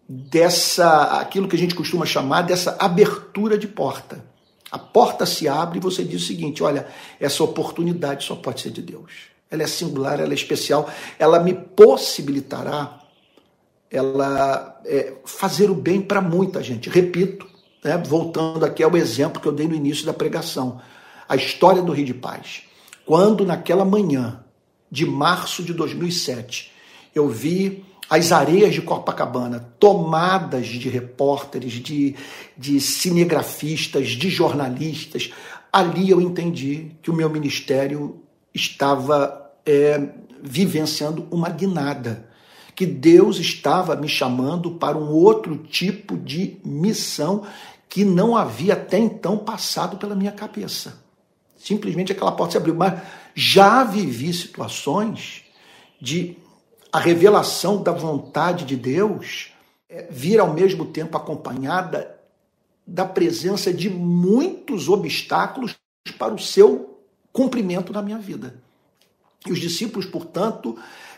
[0.07, 4.26] dessa aquilo que a gente costuma chamar dessa abertura de porta.
[4.71, 6.87] A porta se abre e você diz o seguinte: olha,
[7.19, 11.53] essa oportunidade só pode ser de Deus ela é singular, ela é especial, ela me
[11.53, 12.99] possibilitará
[13.89, 16.89] ela é, fazer o bem para muita gente.
[16.89, 17.47] Repito,
[17.81, 20.81] né, voltando aqui ao exemplo que eu dei no início da pregação,
[21.27, 22.63] a história do Rio de Paz.
[23.05, 24.43] Quando naquela manhã
[24.91, 26.73] de março de 2007
[27.15, 32.15] eu vi as areias de Copacabana tomadas de repórteres, de,
[32.57, 35.31] de cinegrafistas, de jornalistas,
[35.71, 38.21] ali eu entendi que o meu ministério
[38.53, 40.09] estava é,
[40.41, 42.29] vivenciando uma guinada,
[42.73, 47.43] que Deus estava me chamando para um outro tipo de missão
[47.89, 51.03] que não havia até então passado pela minha cabeça.
[51.57, 52.75] Simplesmente aquela porta se abriu.
[52.75, 53.01] Mas
[53.33, 55.43] já vivi situações
[55.99, 56.37] de
[56.97, 59.51] a revelação da vontade de Deus
[59.87, 62.17] é, vir ao mesmo tempo acompanhada
[62.87, 65.75] da presença de muitos obstáculos
[66.17, 66.99] para o seu
[67.31, 68.55] cumprimento na minha vida.
[69.45, 70.75] E os discípulos, portanto,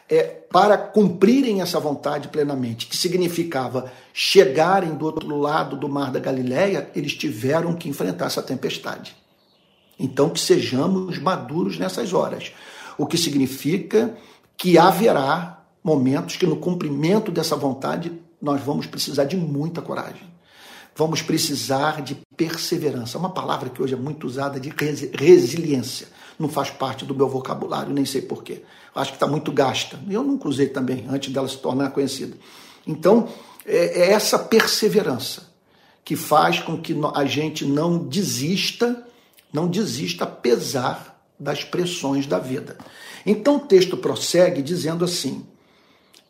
[0.10, 6.20] é, para cumprirem essa vontade plenamente, que significava chegarem do outro lado do mar da
[6.20, 9.16] Galileia, eles tiveram que enfrentar essa tempestade.
[9.98, 12.52] Então, que sejamos maduros nessas horas,
[12.98, 14.14] o que significa
[14.58, 18.12] que haverá momentos que, no cumprimento dessa vontade,
[18.42, 20.28] nós vamos precisar de muita coragem.
[20.96, 23.18] Vamos precisar de perseverança.
[23.18, 24.74] Uma palavra que hoje é muito usada de
[25.14, 26.08] resiliência.
[26.38, 28.64] Não faz parte do meu vocabulário, nem sei porquê.
[28.94, 30.00] Acho que está muito gasta.
[30.10, 32.36] Eu nunca usei também, antes dela se tornar conhecida.
[32.86, 33.30] Então,
[33.66, 35.50] é, é essa perseverança
[36.04, 39.06] que faz com que a gente não desista,
[39.54, 42.78] não desista apesar das pressões da vida.
[43.26, 45.46] Então o texto prossegue dizendo assim: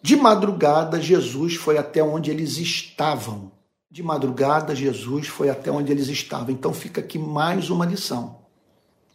[0.01, 3.51] De madrugada, Jesus foi até onde eles estavam.
[3.91, 6.51] De madrugada, Jesus foi até onde eles estavam.
[6.51, 8.39] Então fica aqui mais uma lição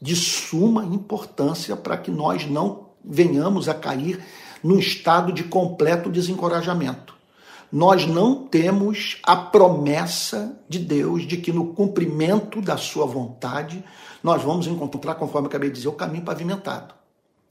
[0.00, 4.22] de suma importância para que nós não venhamos a cair
[4.62, 7.14] num estado de completo desencorajamento.
[7.72, 13.82] Nós não temos a promessa de Deus de que no cumprimento da sua vontade
[14.22, 16.94] nós vamos encontrar, conforme eu acabei de dizer, o caminho pavimentado.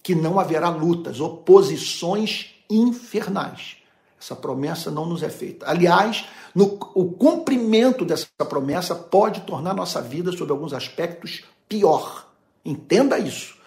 [0.04, 3.78] Que não haverá lutas, oposições infernais.
[4.20, 5.70] Essa promessa não nos é feita.
[5.70, 12.32] Aliás, no, o cumprimento dessa promessa pode tornar nossa vida, sob alguns aspectos, pior.
[12.64, 13.58] Entenda isso.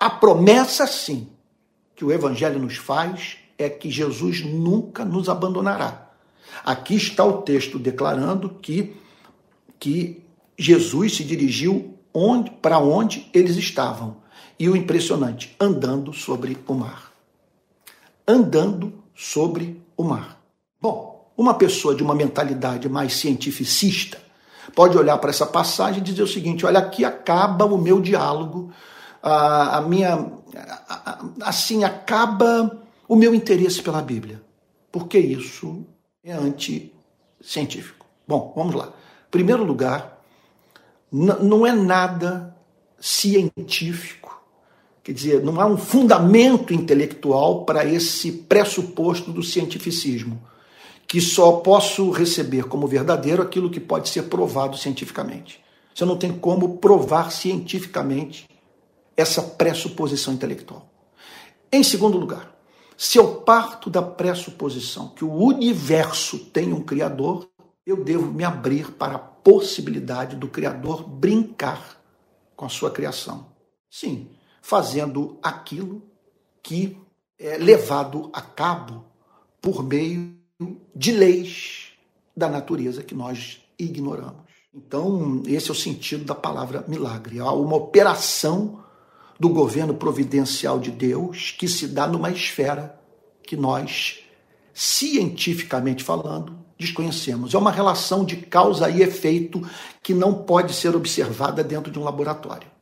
[0.00, 1.28] A promessa, sim,
[1.94, 6.10] que o Evangelho nos faz é que Jesus nunca nos abandonará.
[6.64, 8.96] Aqui está o texto declarando que,
[9.78, 10.22] que
[10.58, 14.16] Jesus se dirigiu onde, para onde eles estavam.
[14.58, 17.12] E o impressionante, andando sobre o mar.
[18.26, 20.40] Andando sobre o mar.
[20.80, 24.18] Bom, uma pessoa de uma mentalidade mais cientificista
[24.74, 28.72] pode olhar para essa passagem e dizer o seguinte: olha, aqui acaba o meu diálogo,
[29.22, 30.32] a, a minha.
[30.88, 34.42] A, assim, acaba o meu interesse pela Bíblia.
[34.90, 35.84] Porque isso
[36.24, 38.06] é anticientífico.
[38.26, 38.86] Bom, vamos lá.
[38.86, 40.22] Em primeiro lugar,
[41.12, 42.56] não é nada
[42.98, 44.25] científico,
[45.06, 50.42] quer dizer, não há um fundamento intelectual para esse pressuposto do cientificismo
[51.06, 55.62] que só posso receber como verdadeiro aquilo que pode ser provado cientificamente.
[55.94, 58.48] Você não tem como provar cientificamente
[59.16, 60.90] essa pressuposição intelectual.
[61.70, 62.52] Em segundo lugar,
[62.96, 67.48] se eu parto da pressuposição que o universo tem um Criador,
[67.86, 71.96] eu devo me abrir para a possibilidade do Criador brincar
[72.56, 73.46] com a sua criação.
[73.88, 74.28] Sim,
[74.66, 76.02] fazendo aquilo
[76.60, 76.98] que
[77.38, 79.04] é levado a cabo
[79.62, 80.34] por meio
[80.92, 81.92] de leis
[82.36, 84.42] da natureza que nós ignoramos.
[84.74, 87.38] Então, esse é o sentido da palavra milagre.
[87.38, 88.82] Há uma operação
[89.38, 92.98] do governo providencial de Deus que se dá numa esfera
[93.44, 94.18] que nós,
[94.74, 97.54] cientificamente falando, desconhecemos.
[97.54, 99.62] É uma relação de causa e efeito
[100.02, 102.74] que não pode ser observada dentro de um laboratório.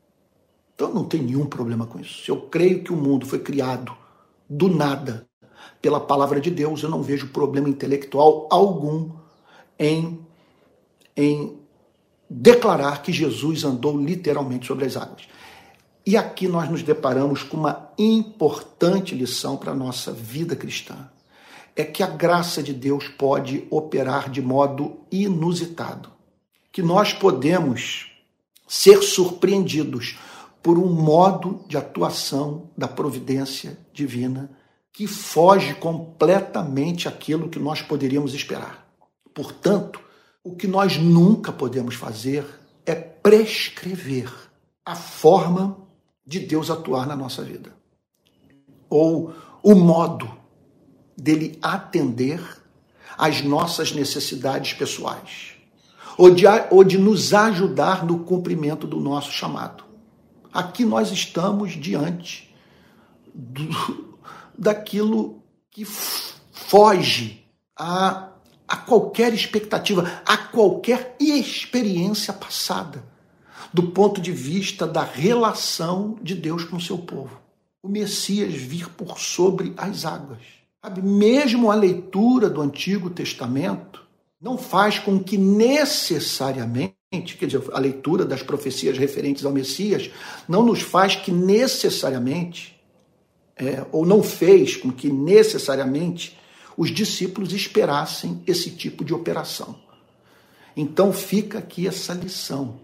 [0.74, 2.30] Então não tem nenhum problema com isso.
[2.30, 3.92] Eu creio que o mundo foi criado
[4.48, 5.26] do nada
[5.80, 9.10] pela palavra de Deus, eu não vejo problema intelectual algum
[9.78, 10.18] em,
[11.16, 11.58] em
[12.28, 15.28] declarar que Jesus andou literalmente sobre as águas.
[16.06, 21.08] E aqui nós nos deparamos com uma importante lição para a nossa vida cristã.
[21.76, 26.10] É que a graça de Deus pode operar de modo inusitado.
[26.70, 28.10] Que nós podemos
[28.66, 30.18] ser surpreendidos
[30.64, 34.50] por um modo de atuação da providência divina
[34.90, 38.88] que foge completamente aquilo que nós poderíamos esperar.
[39.34, 40.00] Portanto,
[40.42, 42.46] o que nós nunca podemos fazer
[42.86, 44.32] é prescrever
[44.86, 45.76] a forma
[46.26, 47.76] de Deus atuar na nossa vida.
[48.88, 50.34] Ou o modo
[51.14, 52.40] dele atender
[53.18, 55.56] às nossas necessidades pessoais.
[56.16, 59.84] Ou de, ou de nos ajudar no cumprimento do nosso chamado.
[60.54, 62.54] Aqui nós estamos diante
[63.34, 64.14] do,
[64.56, 67.44] daquilo que foge
[67.76, 68.28] a,
[68.68, 73.04] a qualquer expectativa, a qualquer experiência passada,
[73.72, 77.40] do ponto de vista da relação de Deus com o seu povo.
[77.82, 80.38] O Messias vir por sobre as águas.
[80.80, 81.02] Sabe?
[81.02, 84.04] Mesmo a leitura do Antigo Testamento
[84.40, 90.10] não faz com que necessariamente quer dizer, a leitura das profecias referentes ao Messias
[90.48, 92.74] não nos faz que necessariamente
[93.56, 96.38] é, ou não fez com que necessariamente
[96.76, 99.76] os discípulos esperassem esse tipo de operação.
[100.76, 102.80] Então fica aqui essa lição,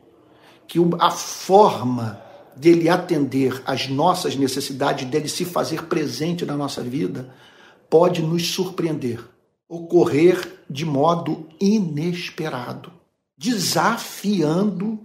[0.68, 2.22] que a forma
[2.54, 7.34] dele atender às nossas necessidades, dele se fazer presente na nossa vida,
[7.88, 9.20] pode nos surpreender,
[9.68, 12.92] ocorrer de modo inesperado,
[13.41, 15.01] desafiando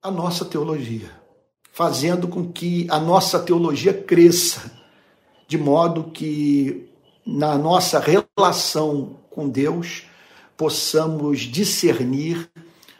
[0.00, 1.10] a nossa teologia,
[1.72, 4.70] fazendo com que a nossa teologia cresça
[5.48, 6.88] de modo que
[7.26, 10.04] na nossa relação com Deus
[10.56, 12.48] possamos discernir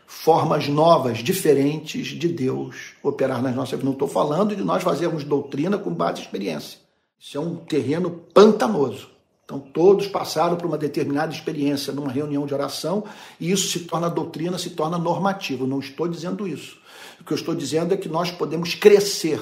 [0.08, 3.84] formas novas, diferentes de Deus operar nas nossas vidas.
[3.84, 6.80] Não estou falando de nós fazermos doutrina com base em experiência.
[7.16, 9.08] Isso é um terreno pantanoso.
[9.50, 13.02] Então, todos passaram por uma determinada experiência numa reunião de oração
[13.40, 15.66] e isso se torna doutrina, se torna normativo.
[15.66, 16.78] Não estou dizendo isso.
[17.20, 19.40] O que eu estou dizendo é que nós podemos crescer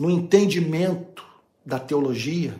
[0.00, 1.22] no entendimento
[1.66, 2.58] da teologia,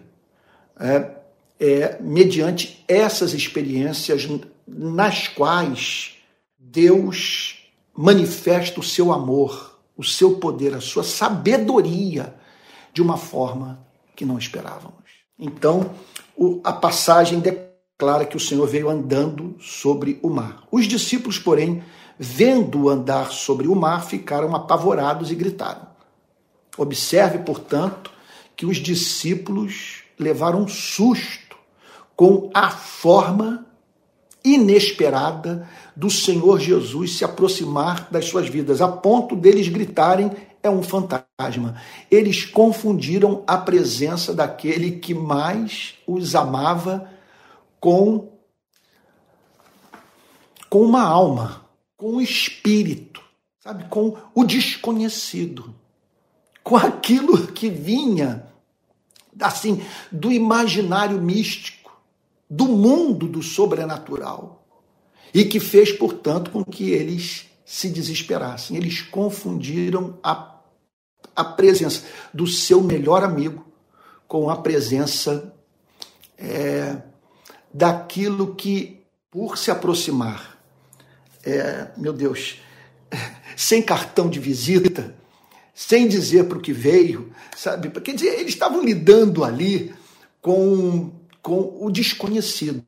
[0.79, 1.13] é,
[1.59, 4.29] é mediante essas experiências
[4.69, 6.17] nas quais
[6.59, 12.35] Deus manifesta o seu amor, o seu poder, a sua sabedoria
[12.93, 13.83] de uma forma
[14.15, 15.05] que não esperávamos.
[15.39, 15.91] Então,
[16.63, 20.65] a passagem declara que o Senhor veio andando sobre o mar.
[20.71, 21.83] Os discípulos, porém,
[22.19, 25.87] vendo andar sobre o mar, ficaram apavorados e gritaram.
[26.77, 28.11] Observe, portanto,
[28.57, 31.57] que os discípulos levaram um susto
[32.17, 33.67] com a forma
[34.45, 40.31] inesperada do Senhor Jesus se aproximar das suas vidas, a ponto deles gritarem:
[40.65, 41.81] é um fantasma.
[42.11, 47.09] Eles confundiram a presença daquele que mais os amava
[47.79, 48.33] com
[50.71, 51.65] com uma alma,
[51.97, 53.23] com o espírito,
[53.61, 55.73] sabe, com o desconhecido,
[56.65, 58.45] com aquilo que vinha
[59.41, 61.97] assim do imaginário místico
[62.51, 64.67] do mundo do sobrenatural
[65.33, 68.77] e que fez, portanto, com que eles se desesperassem.
[68.77, 70.54] Eles confundiram a,
[71.35, 73.67] a presença do seu melhor amigo
[74.27, 75.55] com a presença
[76.39, 76.97] é,
[77.73, 80.59] daquilo que, por se aproximar,
[81.45, 82.61] é, meu Deus,
[83.57, 85.15] sem cartão de visita,
[85.75, 87.89] sem dizer para o que veio, sabe?
[88.01, 89.95] Quer dizer, eles estavam lidando ali
[90.41, 91.13] com
[91.45, 92.83] com o desconhecido.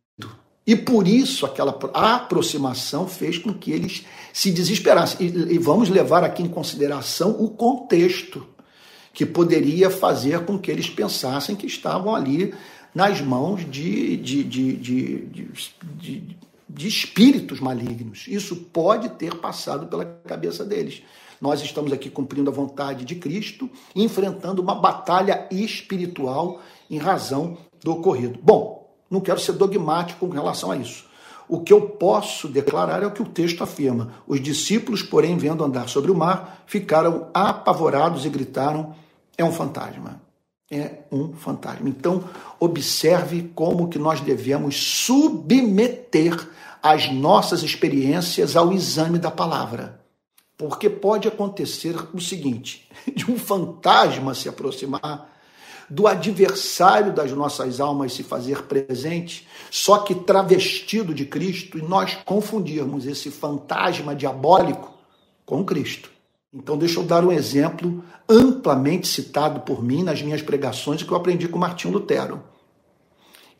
[0.66, 5.26] E por isso aquela aproximação fez com que eles se desesperassem.
[5.26, 8.46] E, e vamos levar aqui em consideração o contexto
[9.12, 12.52] que poderia fazer com que eles pensassem que estavam ali
[12.94, 16.36] nas mãos de, de, de, de,
[16.68, 18.26] de espíritos malignos.
[18.28, 21.02] Isso pode ter passado pela cabeça deles.
[21.40, 26.60] Nós estamos aqui cumprindo a vontade de Cristo, enfrentando uma batalha espiritual
[26.90, 28.38] em razão do ocorrido.
[28.42, 28.75] Bom,
[29.10, 31.06] não quero ser dogmático com relação a isso.
[31.48, 34.14] O que eu posso declarar é o que o texto afirma.
[34.26, 38.94] Os discípulos, porém, vendo andar sobre o mar, ficaram apavorados e gritaram:
[39.38, 40.20] é um fantasma.
[40.68, 41.88] É um fantasma.
[41.88, 42.24] Então,
[42.58, 46.48] observe como que nós devemos submeter
[46.82, 50.00] as nossas experiências ao exame da palavra.
[50.58, 55.35] Porque pode acontecer o seguinte: de um fantasma se aproximar
[55.88, 62.16] do adversário das nossas almas se fazer presente, só que travestido de Cristo, e nós
[62.24, 64.92] confundirmos esse fantasma diabólico
[65.44, 66.10] com Cristo.
[66.52, 71.16] Então, deixa eu dar um exemplo amplamente citado por mim nas minhas pregações que eu
[71.16, 72.42] aprendi com Martinho Lutero.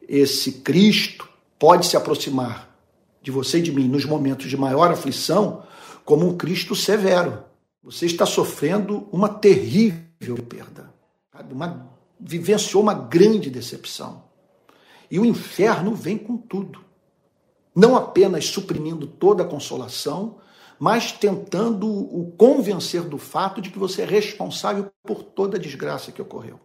[0.09, 2.74] Esse Cristo pode se aproximar
[3.22, 5.62] de você e de mim nos momentos de maior aflição
[6.05, 7.43] como um Cristo severo.
[7.83, 10.93] Você está sofrendo uma terrível perda,
[11.51, 14.24] uma vivenciou uma grande decepção.
[15.10, 16.80] E o inferno vem com tudo.
[17.74, 20.38] Não apenas suprimindo toda a consolação,
[20.78, 26.12] mas tentando o convencer do fato de que você é responsável por toda a desgraça
[26.12, 26.58] que ocorreu.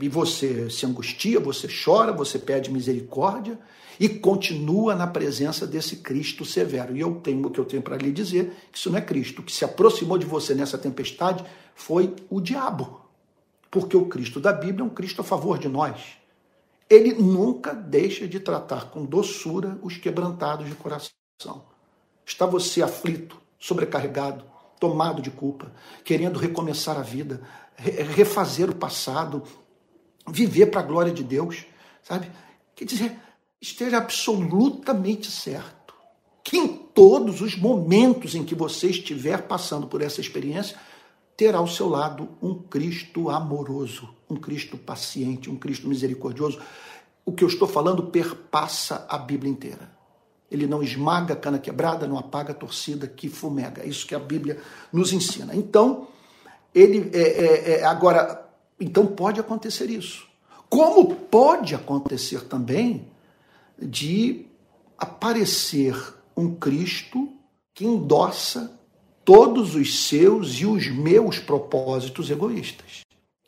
[0.00, 3.58] E você se angustia, você chora, você pede misericórdia
[4.00, 6.96] e continua na presença desse Cristo severo.
[6.96, 9.40] E eu tenho o que eu tenho para lhe dizer, que isso não é Cristo.
[9.40, 11.44] O que se aproximou de você nessa tempestade
[11.74, 13.03] foi o diabo
[13.74, 16.00] porque o Cristo da Bíblia é um Cristo a favor de nós.
[16.88, 21.10] Ele nunca deixa de tratar com doçura os quebrantados de coração.
[22.24, 24.44] Está você aflito, sobrecarregado,
[24.78, 25.72] tomado de culpa,
[26.04, 27.42] querendo recomeçar a vida,
[27.76, 29.42] refazer o passado,
[30.28, 31.66] viver para a glória de Deus,
[32.00, 32.30] sabe?
[32.76, 33.18] Quer dizer,
[33.60, 35.94] esteja absolutamente certo
[36.44, 40.78] que em todos os momentos em que você estiver passando por essa experiência,
[41.36, 46.60] ter ao seu lado um Cristo amoroso, um Cristo paciente, um Cristo misericordioso.
[47.24, 49.92] O que eu estou falando perpassa a Bíblia inteira.
[50.50, 53.82] Ele não esmaga a cana quebrada, não apaga a torcida que fumega.
[53.82, 54.60] É isso que a Bíblia
[54.92, 55.54] nos ensina.
[55.54, 56.08] Então,
[56.74, 60.26] ele é, é, é, agora, então pode acontecer isso.
[60.68, 63.08] Como pode acontecer também
[63.78, 64.46] de
[64.98, 65.96] aparecer
[66.36, 67.32] um Cristo
[67.72, 68.73] que endossa
[69.24, 73.00] todos os seus e os meus propósitos egoístas.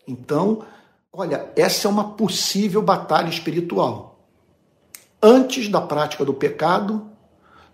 [0.07, 0.65] Então,
[1.13, 4.19] olha, essa é uma possível batalha espiritual.
[5.23, 7.11] Antes da prática do pecado,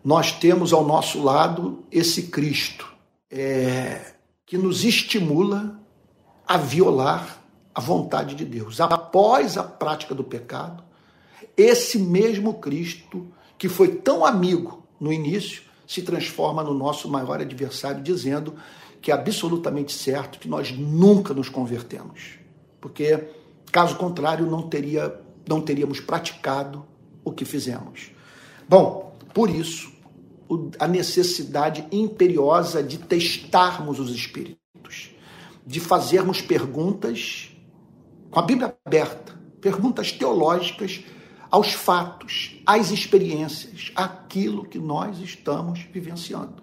[0.05, 2.93] nós temos ao nosso lado esse Cristo
[3.31, 5.81] é, que nos estimula
[6.47, 7.43] a violar
[7.75, 8.81] a vontade de Deus.
[8.81, 10.83] Após a prática do pecado,
[11.57, 13.27] esse mesmo Cristo,
[13.57, 18.55] que foi tão amigo no início, se transforma no nosso maior adversário, dizendo
[19.01, 22.39] que é absolutamente certo que nós nunca nos convertemos.
[22.81, 23.29] Porque,
[23.71, 26.85] caso contrário, não teria não teríamos praticado
[27.25, 28.11] o que fizemos.
[28.69, 29.93] Bom, por isso,
[30.79, 35.11] a necessidade imperiosa de testarmos os espíritos,
[35.67, 37.51] de fazermos perguntas
[38.31, 41.05] com a Bíblia aberta, perguntas teológicas
[41.53, 46.63] aos fatos, às experiências, aquilo que nós estamos vivenciando.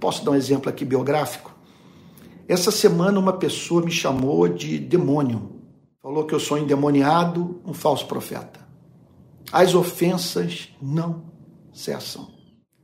[0.00, 1.54] Posso dar um exemplo aqui biográfico?
[2.48, 5.60] Essa semana uma pessoa me chamou de demônio.
[6.02, 8.58] Falou que eu sou endemoniado, um falso profeta.
[9.52, 11.26] As ofensas não
[11.72, 12.34] cessam.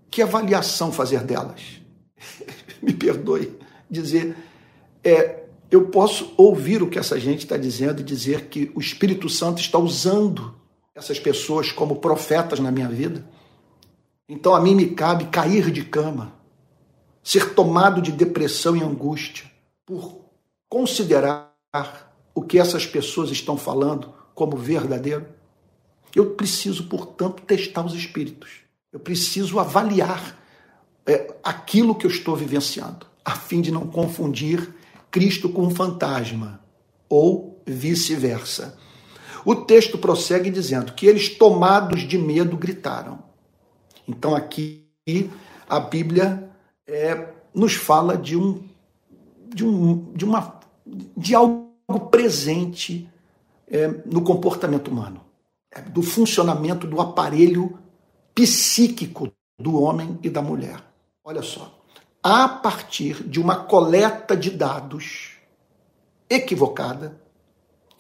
[0.09, 1.81] Que avaliação fazer delas?
[2.81, 3.59] Me perdoe
[3.91, 4.37] dizer,
[5.03, 9.29] é, eu posso ouvir o que essa gente está dizendo e dizer que o Espírito
[9.29, 10.55] Santo está usando
[10.97, 13.23] essas pessoas como profetas na minha vida.
[14.27, 16.33] Então a mim me cabe cair de cama,
[17.23, 19.45] ser tomado de depressão e angústia
[19.85, 20.25] por
[20.71, 21.55] considerar
[22.35, 25.27] o que essas pessoas estão falando como verdadeiro.
[26.15, 28.51] Eu preciso, portanto, testar os espíritos.
[28.91, 30.41] Eu preciso avaliar
[31.05, 34.75] é, aquilo que eu estou vivenciando, a fim de não confundir
[35.11, 36.61] Cristo com um fantasma
[37.09, 38.79] ou vice-versa.
[39.47, 43.21] O texto prossegue dizendo que eles, tomados de medo, gritaram.
[44.09, 44.85] Então, aqui
[45.69, 46.51] a Bíblia
[46.85, 48.69] é, nos fala de um,
[49.55, 50.61] de um, de uma,
[51.17, 51.71] de algo
[52.11, 53.09] presente
[53.69, 55.21] é, no comportamento humano,
[55.71, 57.79] é, do funcionamento do aparelho
[58.35, 60.83] psíquico do homem e da mulher.
[61.25, 61.73] Olha só.
[62.21, 65.37] A partir de uma coleta de dados
[66.29, 67.25] equivocada,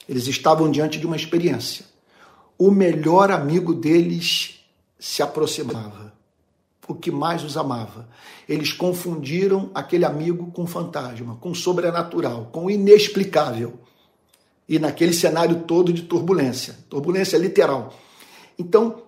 [0.09, 1.85] eles estavam diante de uma experiência.
[2.59, 4.61] O melhor amigo deles
[4.99, 6.13] se aproximava,
[6.89, 8.09] o que mais os amava.
[8.49, 13.79] Eles confundiram aquele amigo com fantasma, com sobrenatural, com inexplicável.
[14.69, 17.95] E naquele cenário todo de turbulência, turbulência literal.
[18.59, 19.03] Então,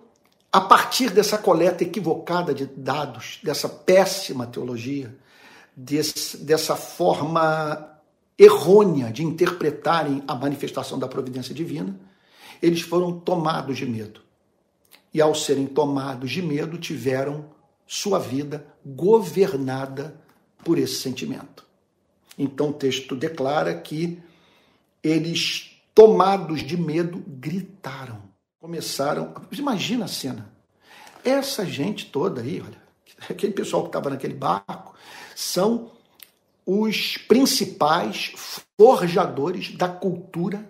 [0.51, 5.15] a partir dessa coleta equivocada de dados, dessa péssima teologia,
[5.75, 7.98] desse, dessa forma
[8.39, 11.99] errônea de interpretarem a manifestação da providência divina,
[12.61, 14.21] eles foram tomados de medo.
[15.13, 17.49] E ao serem tomados de medo, tiveram
[17.85, 20.19] sua vida governada
[20.63, 21.65] por esse sentimento.
[22.37, 24.19] Então o texto declara que
[25.03, 28.29] eles, tomados de medo, gritaram
[28.59, 29.33] começaram.
[29.51, 30.51] Imagina a cena.
[31.23, 32.81] Essa gente toda aí, olha,
[33.29, 34.93] aquele pessoal que estava naquele barco,
[35.35, 35.91] são
[36.71, 38.31] os principais
[38.77, 40.69] forjadores da cultura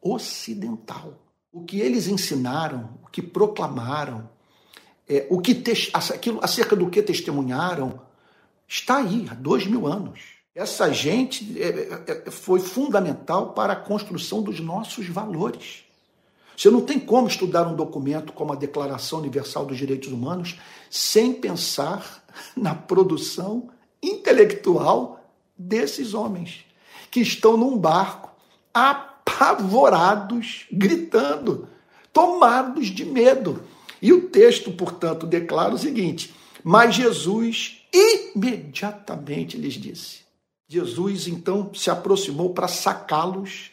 [0.00, 1.14] ocidental.
[1.52, 4.30] O que eles ensinaram, o que proclamaram,
[5.08, 5.60] é, o que
[5.92, 8.00] aquilo, acerca do que testemunharam,
[8.68, 10.20] está aí há dois mil anos.
[10.54, 15.82] Essa gente é, é, é foi fundamental para a construção dos nossos valores.
[16.56, 21.32] Você não tem como estudar um documento como a Declaração Universal dos Direitos Humanos sem
[21.32, 22.24] pensar
[22.56, 23.68] na produção
[24.00, 25.23] intelectual
[25.56, 26.64] desses homens
[27.10, 28.30] que estão num barco
[28.72, 31.68] apavorados, gritando,
[32.12, 33.62] tomados de medo.
[34.02, 40.24] E o texto, portanto, declara o seguinte: Mas Jesus imediatamente lhes disse.
[40.66, 43.70] Jesus então se aproximou para sacá-los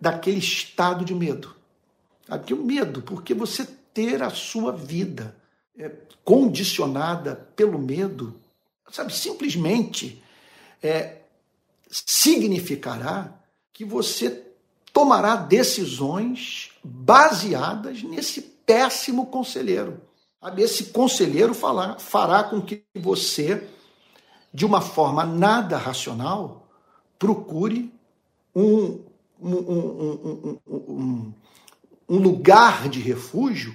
[0.00, 1.60] daquele estado de medo
[2.30, 5.34] Aqui o medo, porque você ter a sua vida
[5.76, 5.90] é,
[6.24, 8.40] condicionada pelo medo,
[8.88, 10.22] sabe, simplesmente
[10.80, 11.19] é,
[11.90, 13.40] significará
[13.72, 14.46] que você
[14.92, 20.00] tomará decisões baseadas nesse péssimo conselheiro.
[20.56, 23.68] Esse conselheiro falar, fará com que você,
[24.52, 26.68] de uma forma nada racional,
[27.18, 27.92] procure
[28.54, 29.00] um,
[29.40, 31.32] um, um, um
[32.10, 33.72] um lugar de refúgio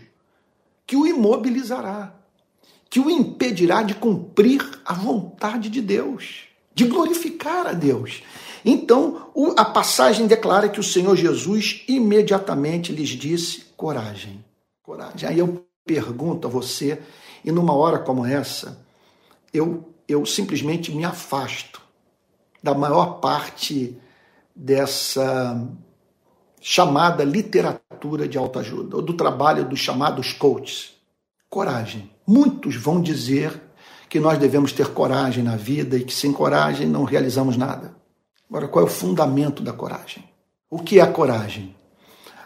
[0.85, 2.13] que o imobilizará,
[2.89, 8.21] que o impedirá de cumprir a vontade de Deus, de glorificar a Deus.
[8.65, 14.43] Então, a passagem declara que o Senhor Jesus imediatamente lhes disse: coragem,
[14.83, 15.29] coragem.
[15.29, 17.01] Aí eu pergunto a você,
[17.43, 18.77] e numa hora como essa,
[19.53, 21.81] eu, eu simplesmente me afasto
[22.61, 23.97] da maior parte
[24.53, 25.65] dessa
[26.59, 30.95] chamada literatura de autoajuda, ou do trabalho dos chamados coaches.
[31.47, 32.09] Coragem.
[32.27, 33.61] Muitos vão dizer
[34.15, 37.93] que nós devemos ter coragem na vida e que sem coragem não realizamos nada.
[38.49, 40.23] Agora, qual é o fundamento da coragem?
[40.69, 41.75] O que é a coragem?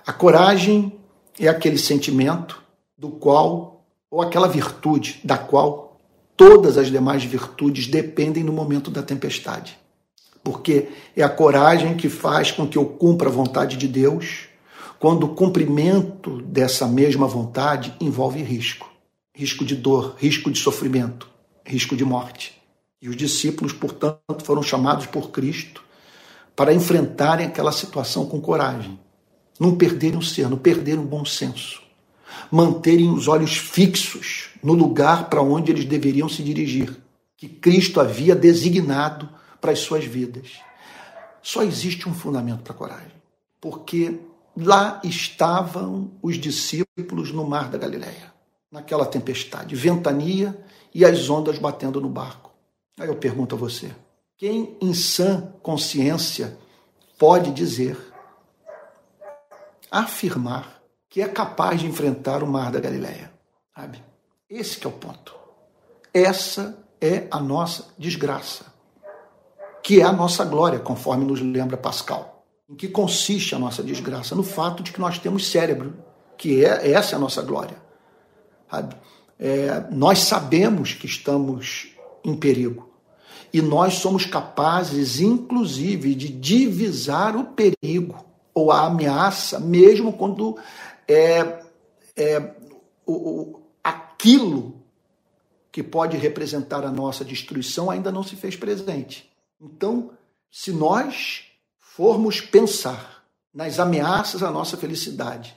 [0.03, 0.99] A coragem
[1.39, 2.59] é aquele sentimento
[2.97, 5.99] do qual, ou aquela virtude da qual
[6.36, 9.78] todas as demais virtudes dependem no momento da tempestade
[10.41, 14.47] porque é a coragem que faz com que eu cumpra a vontade de Deus,
[14.97, 18.89] quando o cumprimento dessa mesma vontade envolve risco
[19.39, 21.30] risco de dor, risco de sofrimento,
[21.70, 22.59] risco de morte.
[22.99, 25.84] E os discípulos, portanto, foram chamados por Cristo
[26.55, 28.99] para enfrentarem aquela situação com coragem,
[29.59, 31.82] não perderem o ser, não perderem o bom senso,
[32.51, 36.97] manterem os olhos fixos no lugar para onde eles deveriam se dirigir,
[37.38, 39.30] que Cristo havia designado
[39.61, 40.59] para as suas vidas.
[41.41, 43.13] Só existe um fundamento para a coragem,
[43.61, 44.20] porque
[44.57, 48.34] lá estavam os discípulos no mar da Galileia,
[48.70, 50.59] naquela tempestade, ventania
[50.94, 52.52] e as ondas batendo no barco.
[53.00, 53.94] Aí eu pergunto a você:
[54.38, 56.58] quem em sã consciência
[57.18, 57.98] pode dizer,
[59.92, 63.32] afirmar que é capaz de enfrentar o mar da Galileia?
[63.76, 64.04] Sabe?
[64.50, 65.36] Esse é o ponto.
[66.14, 68.66] Essa é a nossa desgraça,
[69.84, 72.46] que é a nossa glória, conforme nos lembra Pascal.
[72.70, 74.36] Em que consiste a nossa desgraça?
[74.36, 75.96] No fato de que nós temos cérebro,
[76.38, 77.78] que é essa é a nossa glória.
[79.40, 81.88] É, nós sabemos que estamos
[82.24, 82.90] em perigo.
[83.54, 88.24] E nós somos capazes, inclusive, de divisar o perigo
[88.54, 90.58] ou a ameaça, mesmo quando
[91.08, 91.64] é,
[92.16, 92.54] é
[93.06, 94.76] o, o, aquilo
[95.72, 99.32] que pode representar a nossa destruição ainda não se fez presente.
[99.60, 100.12] Então,
[100.52, 101.46] se nós
[101.80, 103.24] formos pensar
[103.54, 105.56] nas ameaças à nossa felicidade,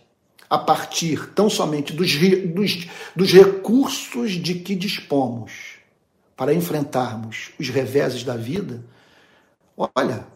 [0.53, 2.87] a partir tão somente dos, dos,
[3.17, 5.79] dos recursos de que dispomos,
[6.37, 8.85] para enfrentarmos os reveses da vida,
[9.75, 10.27] olha,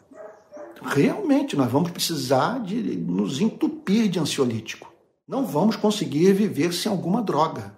[0.82, 4.90] realmente nós vamos precisar de nos entupir de ansiolítico.
[5.28, 7.74] Não vamos conseguir viver sem alguma droga.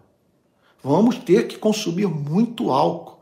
[0.81, 3.19] Vamos ter que consumir muito álcool.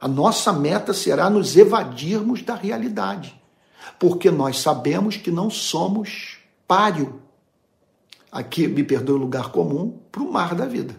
[0.00, 3.40] A nossa meta será nos evadirmos da realidade,
[4.00, 7.22] porque nós sabemos que não somos páreo.
[8.30, 10.94] Aqui, me perdoe o lugar comum, para o mar da vida.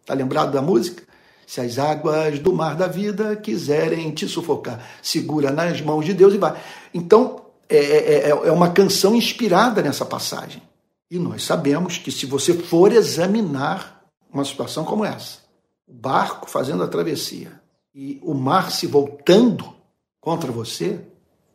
[0.00, 1.02] Está lembrado da música?
[1.46, 6.34] Se as águas do mar da vida quiserem te sufocar, segura nas mãos de Deus
[6.34, 6.58] e vai.
[6.92, 10.62] Então, é, é, é, é uma canção inspirada nessa passagem.
[11.10, 15.38] E nós sabemos que se você for examinar uma situação como essa,
[15.86, 17.60] o barco fazendo a travessia
[17.94, 19.72] e o mar se voltando
[20.20, 21.00] contra você,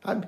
[0.04, 0.28] sabe?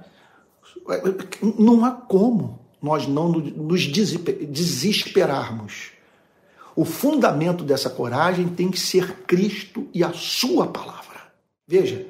[1.57, 5.91] Não há como nós não nos desesperarmos
[6.75, 11.21] o fundamento dessa coragem tem que ser Cristo e a Sua palavra.
[11.67, 12.07] Veja,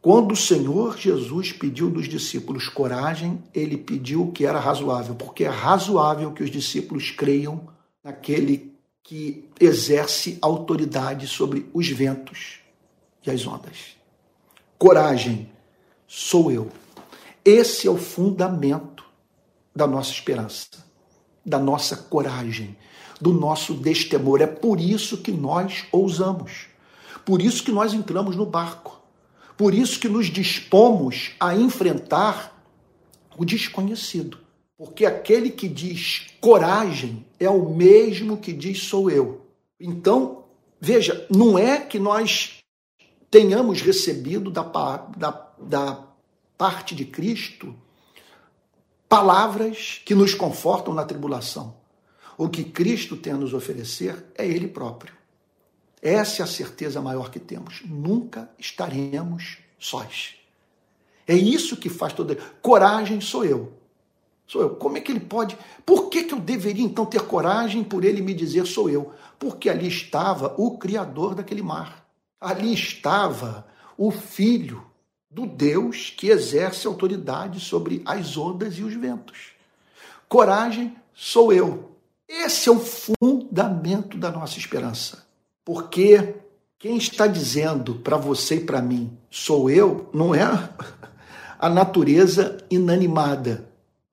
[0.00, 5.44] quando o Senhor Jesus pediu dos discípulos coragem, ele pediu o que era razoável, porque
[5.44, 7.68] é razoável que os discípulos creiam
[8.02, 12.58] naquele que exerce autoridade sobre os ventos
[13.24, 13.96] e as ondas.
[14.78, 15.48] Coragem
[16.06, 16.70] sou eu.
[17.44, 18.91] Esse é o fundamento
[19.74, 20.68] da nossa esperança,
[21.44, 22.76] da nossa coragem
[23.22, 24.42] do nosso destemor.
[24.42, 26.66] É por isso que nós ousamos.
[27.24, 29.00] Por isso que nós entramos no barco.
[29.56, 32.60] Por isso que nos dispomos a enfrentar
[33.38, 34.38] o desconhecido.
[34.76, 39.46] Porque aquele que diz coragem é o mesmo que diz sou eu.
[39.78, 40.44] Então,
[40.80, 42.58] veja, não é que nós
[43.30, 44.64] tenhamos recebido da,
[45.16, 46.04] da, da
[46.58, 47.72] parte de Cristo
[49.12, 51.74] palavras que nos confortam na tribulação.
[52.38, 55.12] O que Cristo tem a nos oferecer é Ele próprio.
[56.00, 57.82] Essa é a certeza maior que temos.
[57.84, 60.36] Nunca estaremos sós.
[61.28, 62.36] É isso que faz toda.
[62.62, 63.74] Coragem sou eu.
[64.46, 64.70] Sou eu.
[64.76, 65.58] Como é que ele pode.
[65.84, 69.12] Por que, que eu deveria então ter coragem por ele me dizer sou eu?
[69.38, 72.08] Porque ali estava o Criador daquele mar.
[72.40, 73.66] Ali estava
[73.98, 74.82] o Filho
[75.32, 79.52] do Deus que exerce autoridade sobre as ondas e os ventos.
[80.28, 81.96] Coragem sou eu.
[82.28, 85.26] Esse é o fundamento da nossa esperança.
[85.64, 86.34] Porque
[86.78, 90.42] quem está dizendo para você e para mim, sou eu, não é
[91.58, 93.70] a natureza inanimada.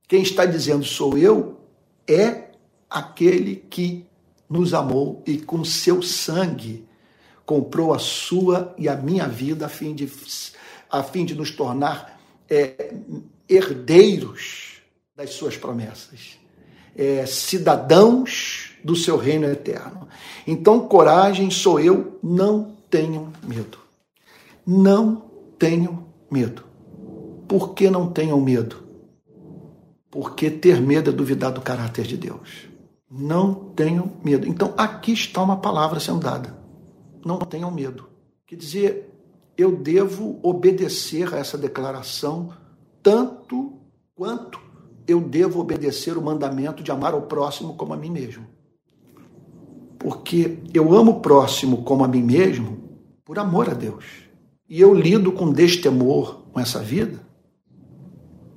[0.07, 1.59] Quem está dizendo sou eu
[2.07, 2.51] é
[2.89, 4.05] aquele que
[4.49, 6.87] nos amou e com seu sangue
[7.45, 10.07] comprou a sua e a minha vida a fim de,
[10.89, 12.19] a fim de nos tornar
[12.49, 12.93] é,
[13.47, 14.81] herdeiros
[15.15, 16.39] das suas promessas
[16.99, 20.09] é, cidadãos do seu reino eterno.
[20.45, 23.77] Então, coragem sou eu, não tenham medo.
[24.67, 26.65] Não tenham medo.
[27.47, 28.83] Por que não tenham medo?
[30.11, 32.67] Porque ter medo é duvidar do caráter de Deus.
[33.09, 34.45] Não tenham medo.
[34.45, 36.57] Então, aqui está uma palavra sendo dada.
[37.25, 38.09] Não tenham medo.
[38.45, 39.08] Quer dizer,
[39.59, 42.53] eu devo obedecer a essa declaração
[43.03, 43.73] tanto
[44.15, 44.57] quanto
[45.05, 48.47] eu devo obedecer o mandamento de amar o próximo como a mim mesmo.
[49.97, 52.77] Porque eu amo o próximo como a mim mesmo
[53.25, 54.05] por amor a Deus.
[54.69, 57.19] E eu lido com destemor com essa vida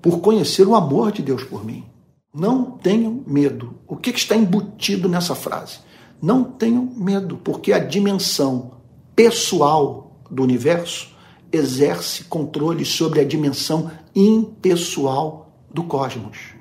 [0.00, 1.84] por conhecer o amor de Deus por mim.
[2.32, 3.74] Não tenho medo.
[3.88, 5.80] O que está embutido nessa frase?
[6.20, 8.82] Não tenho medo, porque a dimensão
[9.16, 11.10] pessoal do universo
[11.52, 16.54] exerce controle sobre a dimensão impessoal do cosmos.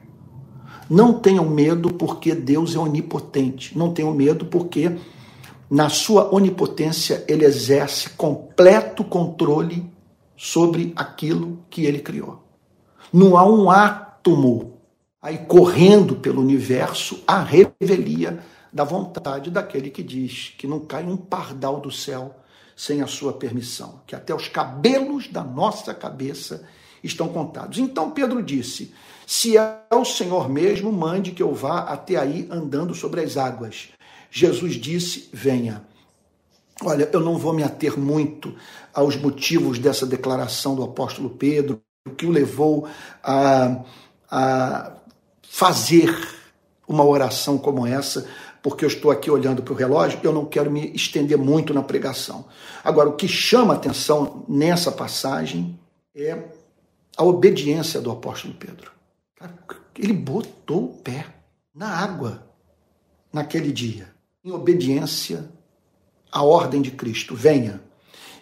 [0.90, 3.78] Não tenham medo porque Deus é onipotente.
[3.78, 4.92] Não tenham medo porque,
[5.70, 9.90] na sua onipotência, ele exerce completo controle
[10.36, 12.44] sobre aquilo que ele criou.
[13.14, 14.74] Não há um átomo
[15.22, 18.40] aí correndo pelo universo a revelia
[18.74, 22.36] da vontade daquele que diz que não cai um pardal do céu
[22.82, 26.64] sem a sua permissão, que até os cabelos da nossa cabeça
[27.04, 27.78] estão contados.
[27.78, 28.92] Então Pedro disse:
[29.28, 33.90] Se é o Senhor mesmo, mande que eu vá até aí andando sobre as águas.
[34.32, 35.86] Jesus disse: Venha.
[36.84, 38.56] Olha, eu não vou me ater muito
[38.92, 42.88] aos motivos dessa declaração do apóstolo Pedro, o que o levou
[43.24, 43.84] a,
[44.28, 44.92] a
[45.44, 46.12] fazer
[46.88, 48.28] uma oração como essa,
[48.62, 51.82] porque eu estou aqui olhando para o relógio, eu não quero me estender muito na
[51.82, 52.46] pregação.
[52.84, 55.80] Agora, o que chama atenção nessa passagem
[56.16, 56.38] é
[57.18, 58.92] a obediência do apóstolo Pedro.
[59.98, 61.28] Ele botou o pé
[61.74, 62.48] na água
[63.32, 64.08] naquele dia,
[64.44, 65.50] em obediência
[66.32, 67.82] à ordem de Cristo: venha.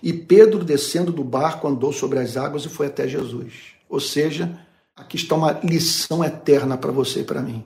[0.01, 3.73] E Pedro, descendo do barco, andou sobre as águas e foi até Jesus.
[3.89, 4.57] Ou seja,
[4.95, 7.65] aqui está uma lição eterna para você e para mim.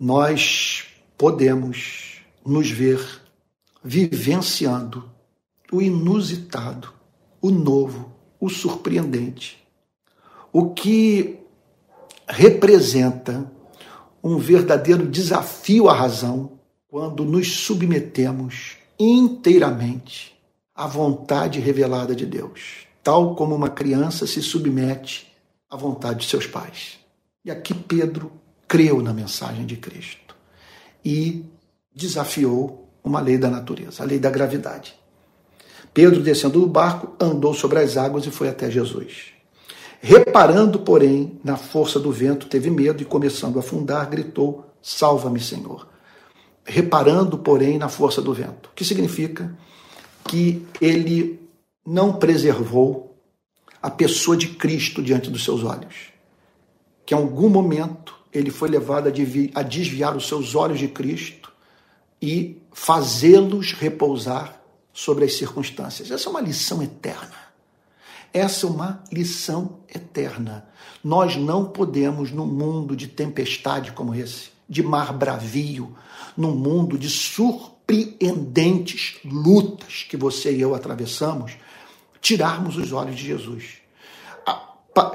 [0.00, 0.71] Nós
[1.22, 3.00] podemos nos ver
[3.84, 5.08] vivenciando
[5.70, 6.92] o inusitado,
[7.40, 9.64] o novo, o surpreendente,
[10.52, 11.38] o que
[12.28, 13.48] representa
[14.20, 16.58] um verdadeiro desafio à razão
[16.88, 20.36] quando nos submetemos inteiramente
[20.74, 25.32] à vontade revelada de Deus, tal como uma criança se submete
[25.70, 26.98] à vontade de seus pais.
[27.44, 28.32] E aqui Pedro
[28.66, 30.31] creu na mensagem de Cristo
[31.04, 31.44] e
[31.94, 34.94] desafiou uma lei da natureza, a lei da gravidade.
[35.92, 39.32] Pedro, descendo do barco, andou sobre as águas e foi até Jesus.
[40.00, 45.86] Reparando, porém, na força do vento, teve medo e, começando a afundar, gritou: Salva-me, Senhor.
[46.64, 48.70] Reparando, porém, na força do vento.
[48.74, 49.56] Que significa
[50.24, 51.40] que ele
[51.86, 53.16] não preservou
[53.80, 56.12] a pessoa de Cristo diante dos seus olhos.
[57.04, 59.12] Que em algum momento ele foi levado
[59.54, 61.52] a desviar os seus olhos de Cristo
[62.20, 64.60] e fazê-los repousar
[64.92, 66.10] sobre as circunstâncias.
[66.10, 67.34] Essa é uma lição eterna.
[68.32, 70.66] Essa é uma lição eterna.
[71.04, 75.94] Nós não podemos, num mundo de tempestade como esse, de mar bravio,
[76.36, 81.52] num mundo de surpreendentes lutas que você e eu atravessamos,
[82.20, 83.82] tirarmos os olhos de Jesus.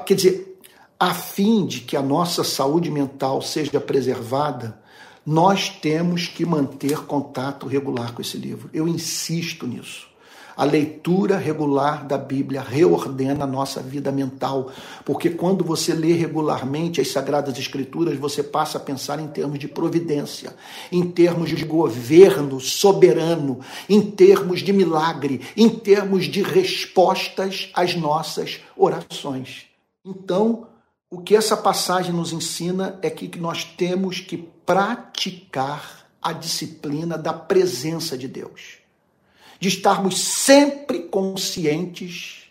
[0.05, 0.56] Quer dizer,
[0.99, 4.79] a fim de que a nossa saúde mental seja preservada,
[5.25, 8.69] nós temos que manter contato regular com esse livro.
[8.73, 10.07] Eu insisto nisso.
[10.55, 14.71] A leitura regular da Bíblia reordena a nossa vida mental,
[15.05, 19.67] porque quando você lê regularmente as Sagradas Escrituras, você passa a pensar em termos de
[19.67, 20.55] providência,
[20.91, 28.61] em termos de governo soberano, em termos de milagre, em termos de respostas às nossas
[28.75, 29.67] orações.
[30.03, 30.65] Então,
[31.09, 37.33] o que essa passagem nos ensina é que nós temos que praticar a disciplina da
[37.33, 38.79] presença de Deus.
[39.59, 42.49] De estarmos sempre conscientes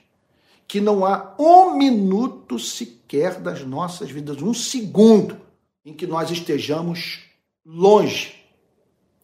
[0.67, 5.41] que não há um minuto sequer das nossas vidas, um segundo,
[5.85, 7.21] em que nós estejamos
[7.65, 8.43] longe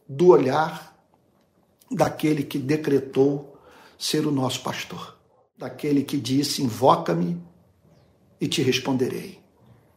[0.08, 0.94] do olhar
[1.90, 3.58] daquele que decretou
[3.98, 5.18] ser o nosso pastor,
[5.56, 7.42] daquele que disse: Invoca-me
[8.42, 9.38] e te responderei.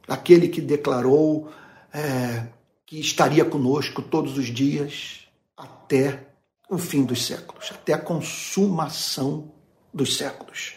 [0.07, 1.49] Aquele que declarou
[1.91, 2.45] é,
[2.85, 5.21] que estaria conosco todos os dias
[5.57, 6.27] até
[6.69, 9.51] o fim dos séculos, até a consumação
[9.91, 10.75] dos séculos.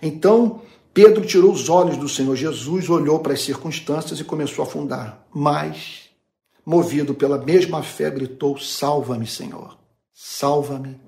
[0.00, 0.62] Então,
[0.94, 5.26] Pedro tirou os olhos do Senhor Jesus, olhou para as circunstâncias e começou a afundar.
[5.34, 6.10] Mas,
[6.64, 9.76] movido pela mesma fé, gritou: Salva-me, Senhor.
[10.14, 11.00] Salva-me,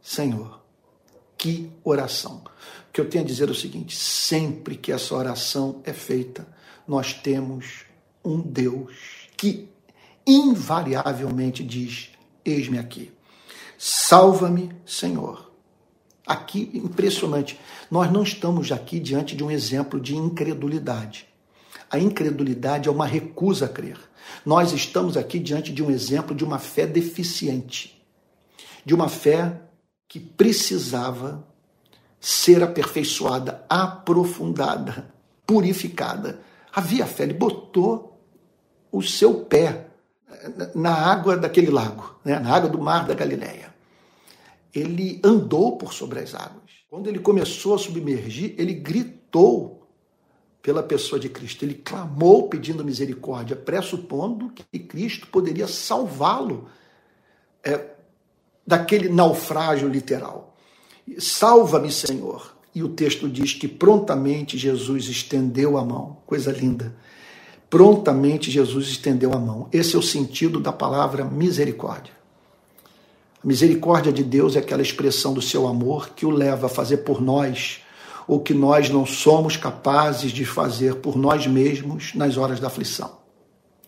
[0.00, 0.62] Senhor.
[1.36, 2.42] Que oração.
[2.90, 6.46] O que eu tenho a dizer é o seguinte: sempre que essa oração é feita,
[6.86, 7.84] nós temos
[8.24, 9.68] um Deus que
[10.26, 12.10] invariavelmente diz:
[12.44, 13.12] Eis-me aqui.
[13.78, 15.52] Salva-me, Senhor.
[16.26, 21.28] Aqui, impressionante, nós não estamos aqui diante de um exemplo de incredulidade.
[21.88, 23.98] A incredulidade é uma recusa a crer.
[24.44, 28.04] Nós estamos aqui diante de um exemplo de uma fé deficiente,
[28.84, 29.60] de uma fé
[30.08, 31.48] que precisava
[32.20, 35.12] ser aperfeiçoada, aprofundada,
[35.46, 36.40] purificada.
[36.72, 38.20] Havia fé, ele botou
[38.92, 39.86] o seu pé
[40.74, 42.38] na água daquele lago, né?
[42.38, 43.74] na água do mar da Galileia.
[44.72, 46.70] Ele andou por sobre as águas.
[46.88, 49.88] Quando ele começou a submergir, ele gritou
[50.62, 51.64] pela pessoa de Cristo.
[51.64, 56.68] Ele clamou pedindo misericórdia, pressupondo que Cristo poderia salvá-lo
[57.64, 57.90] é,
[58.66, 60.49] daquele naufrágio literal.
[61.18, 62.56] Salva-me, Senhor.
[62.74, 66.18] E o texto diz que prontamente Jesus estendeu a mão.
[66.26, 66.94] Coisa linda.
[67.68, 69.68] Prontamente Jesus estendeu a mão.
[69.72, 72.12] Esse é o sentido da palavra misericórdia.
[73.42, 76.98] A misericórdia de Deus é aquela expressão do seu amor que o leva a fazer
[76.98, 77.80] por nós
[78.26, 83.18] o que nós não somos capazes de fazer por nós mesmos nas horas da aflição,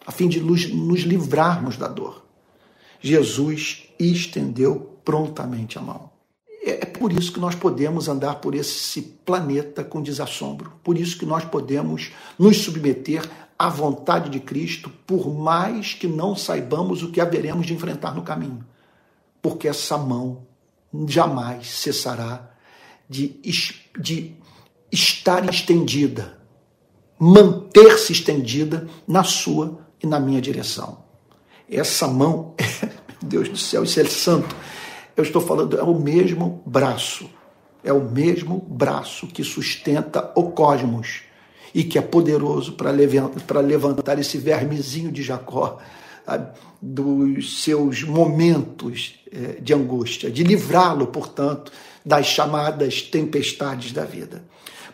[0.06, 2.24] a fim de nos, livrarmos da dor.
[3.00, 6.11] Jesus estendeu prontamente a mão.
[6.62, 10.72] É, é por isso que nós podemos andar por esse planeta com desassombro.
[10.82, 16.36] Por isso que nós podemos nos submeter à vontade de Cristo, por mais que não
[16.36, 18.64] saibamos o que haveremos de enfrentar no caminho.
[19.40, 20.46] Porque essa mão
[21.06, 22.50] jamais cessará
[23.08, 23.40] de,
[23.98, 24.34] de
[24.90, 26.38] estar estendida,
[27.18, 31.02] manter-se estendida na sua e na minha direção.
[31.68, 32.54] Essa mão,
[33.22, 34.54] meu Deus do céu, isso é santo
[35.16, 37.28] eu estou falando, é o mesmo braço.
[37.84, 41.22] É o mesmo braço que sustenta o cosmos
[41.74, 42.90] e que é poderoso para
[43.60, 45.78] levantar esse vermezinho de Jacó
[46.80, 51.72] dos seus momentos é, de angústia, de livrá-lo, portanto,
[52.04, 54.44] das chamadas tempestades da vida.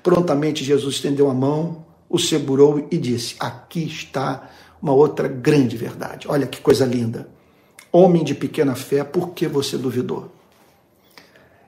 [0.03, 4.51] Prontamente Jesus estendeu a mão, o segurou e disse: Aqui está
[4.81, 6.27] uma outra grande verdade.
[6.29, 7.29] Olha que coisa linda.
[7.91, 10.31] Homem de pequena fé, por que você duvidou?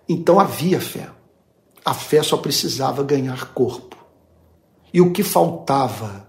[0.09, 1.09] Então havia fé.
[1.85, 3.97] A fé só precisava ganhar corpo.
[4.93, 6.29] E o que faltava?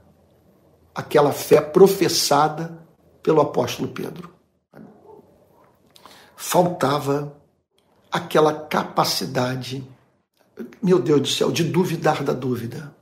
[0.94, 2.80] Aquela fé professada
[3.24, 4.30] pelo apóstolo Pedro.
[6.36, 7.36] Faltava
[8.12, 9.84] aquela capacidade,
[10.82, 12.94] meu Deus do céu, de duvidar da dúvida.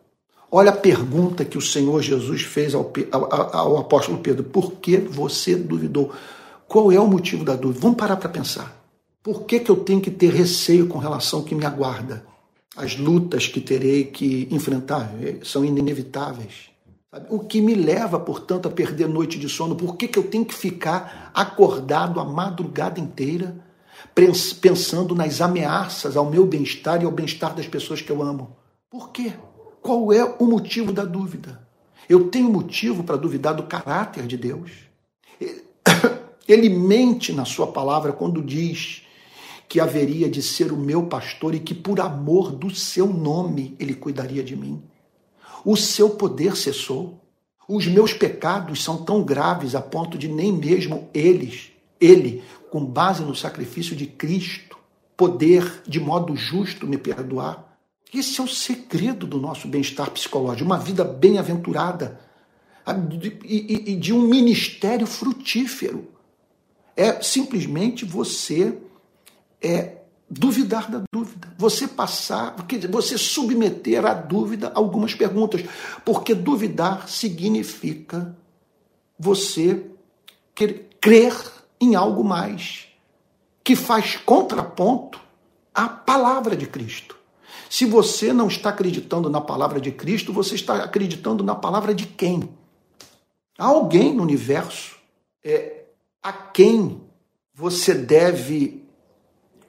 [0.52, 4.98] Olha a pergunta que o Senhor Jesus fez ao, ao, ao apóstolo Pedro: por que
[4.98, 6.12] você duvidou?
[6.70, 7.80] Qual é o motivo da dúvida?
[7.82, 8.80] Vamos parar para pensar.
[9.24, 12.24] Por que, que eu tenho que ter receio com relação ao que me aguarda?
[12.78, 16.70] As lutas que terei que enfrentar eh, são inevitáveis.
[17.28, 19.76] O que me leva, portanto, a perder noite de sono?
[19.76, 23.58] Por que, que eu tenho que ficar acordado a madrugada inteira,
[24.62, 28.56] pensando nas ameaças ao meu bem-estar e ao bem-estar das pessoas que eu amo?
[28.92, 29.34] Por quê?
[29.82, 31.68] Qual é o motivo da dúvida?
[32.08, 34.72] Eu tenho motivo para duvidar do caráter de Deus.
[36.50, 39.04] Ele mente na sua palavra quando diz
[39.68, 43.94] que haveria de ser o meu pastor e que por amor do seu nome ele
[43.94, 44.82] cuidaria de mim.
[45.64, 47.22] O seu poder cessou.
[47.68, 51.72] Os meus pecados são tão graves a ponto de nem mesmo eles,
[52.02, 54.76] ele, com base no sacrifício de Cristo,
[55.16, 57.78] poder de modo justo me perdoar.
[58.12, 62.20] Esse é o segredo do nosso bem-estar psicológico, uma vida bem-aventurada
[63.46, 66.08] e de um ministério frutífero
[67.00, 68.78] é simplesmente você
[69.62, 71.48] é, duvidar da dúvida.
[71.58, 72.54] Você passar,
[72.92, 75.64] você submeter à dúvida algumas perguntas.
[76.04, 78.36] Porque duvidar significa
[79.18, 79.86] você
[81.00, 81.34] crer
[81.80, 82.88] em algo mais,
[83.64, 85.22] que faz contraponto
[85.74, 87.16] à palavra de Cristo.
[87.70, 92.06] Se você não está acreditando na palavra de Cristo, você está acreditando na palavra de
[92.06, 92.50] quem?
[93.58, 94.98] Há alguém no universo
[95.42, 95.79] é,
[96.22, 97.02] a quem
[97.54, 98.86] você deve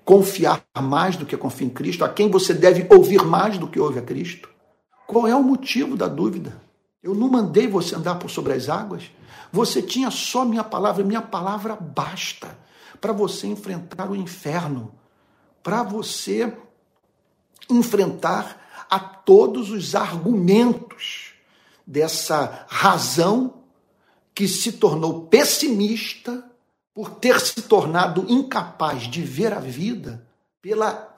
[0.05, 3.79] confiar mais do que confia em Cristo, a quem você deve ouvir mais do que
[3.79, 4.49] ouve a Cristo?
[5.07, 6.61] Qual é o motivo da dúvida?
[7.03, 9.11] Eu não mandei você andar por sobre as águas.
[9.53, 12.59] Você tinha só minha palavra, minha palavra basta
[13.01, 14.93] para você enfrentar o inferno,
[15.63, 16.53] para você
[17.69, 21.33] enfrentar a todos os argumentos
[21.87, 23.60] dessa razão
[24.35, 26.45] que se tornou pessimista
[26.95, 30.27] por ter se tornado incapaz de ver a vida
[30.61, 31.15] pela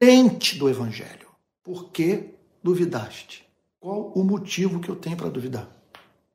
[0.00, 1.28] lente do Evangelho.
[1.62, 2.30] Por que
[2.62, 3.46] duvidaste?
[3.78, 5.68] Qual o motivo que eu tenho para duvidar?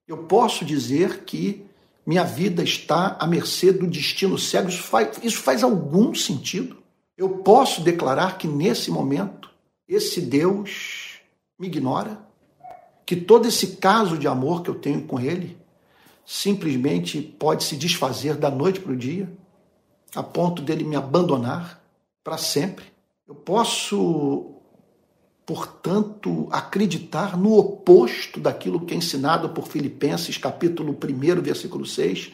[0.07, 1.65] Eu posso dizer que
[2.05, 4.69] minha vida está à mercê do destino cego.
[4.69, 6.77] Isso faz, isso faz algum sentido?
[7.17, 9.49] Eu posso declarar que nesse momento
[9.87, 11.19] esse Deus
[11.59, 12.27] me ignora?
[13.07, 15.56] que todo esse caso de amor que eu tenho com ele
[16.29, 19.31] simplesmente pode se desfazer da noite para o dia,
[20.13, 21.81] a ponto dele me abandonar
[22.21, 22.83] para sempre.
[23.25, 24.55] Eu posso,
[25.45, 32.33] portanto, acreditar no oposto daquilo que é ensinado por Filipenses, capítulo 1, versículo 6.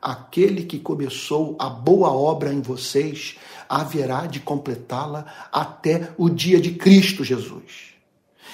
[0.00, 3.38] Aquele que começou a boa obra em vocês
[3.68, 7.91] haverá de completá-la até o dia de Cristo Jesus.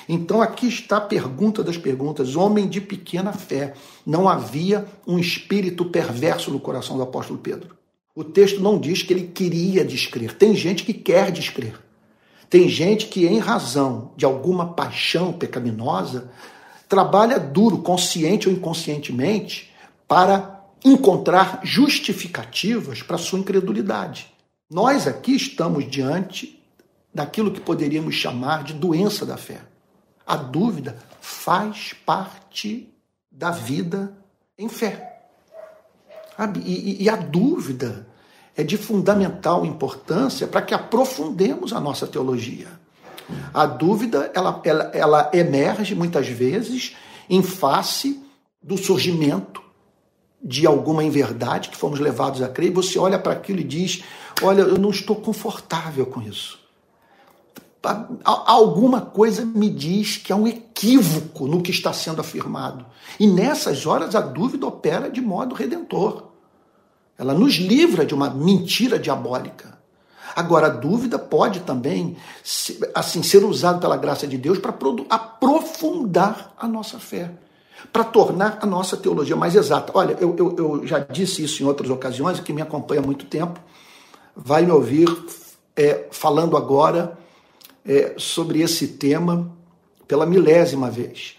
[0.08, 2.34] Então aqui está a pergunta das perguntas.
[2.34, 3.74] Homem de pequena fé.
[4.06, 7.76] Não havia um espírito perverso no coração do apóstolo Pedro.
[8.14, 10.34] O texto não diz que ele queria descrer.
[10.34, 11.78] Tem gente que quer descrer.
[12.48, 16.30] Tem gente que, em razão de alguma paixão pecaminosa,
[16.88, 19.70] trabalha duro, consciente ou inconscientemente,
[20.06, 24.28] para encontrar justificativas para sua incredulidade.
[24.70, 26.58] Nós aqui estamos diante
[27.14, 29.60] daquilo que poderíamos chamar de doença da fé.
[30.28, 32.92] A dúvida faz parte
[33.32, 34.12] da vida
[34.58, 35.22] em fé.
[36.66, 38.06] E, e a dúvida
[38.54, 42.68] é de fundamental importância para que aprofundemos a nossa teologia.
[43.54, 46.94] A dúvida ela, ela, ela emerge muitas vezes
[47.30, 48.22] em face
[48.62, 49.62] do surgimento
[50.42, 54.04] de alguma inverdade que fomos levados a crer, e você olha para aquilo e diz:
[54.42, 56.67] Olha, eu não estou confortável com isso
[58.24, 62.84] alguma coisa me diz que há um equívoco no que está sendo afirmado.
[63.18, 66.28] E nessas horas a dúvida opera de modo redentor.
[67.16, 69.78] Ela nos livra de uma mentira diabólica.
[70.36, 72.16] Agora, a dúvida pode também
[72.94, 74.74] assim ser usada pela graça de Deus para
[75.10, 77.32] aprofundar a nossa fé,
[77.92, 79.92] para tornar a nossa teologia mais exata.
[79.94, 83.04] Olha, eu, eu, eu já disse isso em outras ocasiões, e quem me acompanha há
[83.04, 83.58] muito tempo
[84.36, 85.08] vai me ouvir
[85.74, 87.18] é, falando agora
[87.88, 89.56] é, sobre esse tema
[90.06, 91.36] pela milésima vez.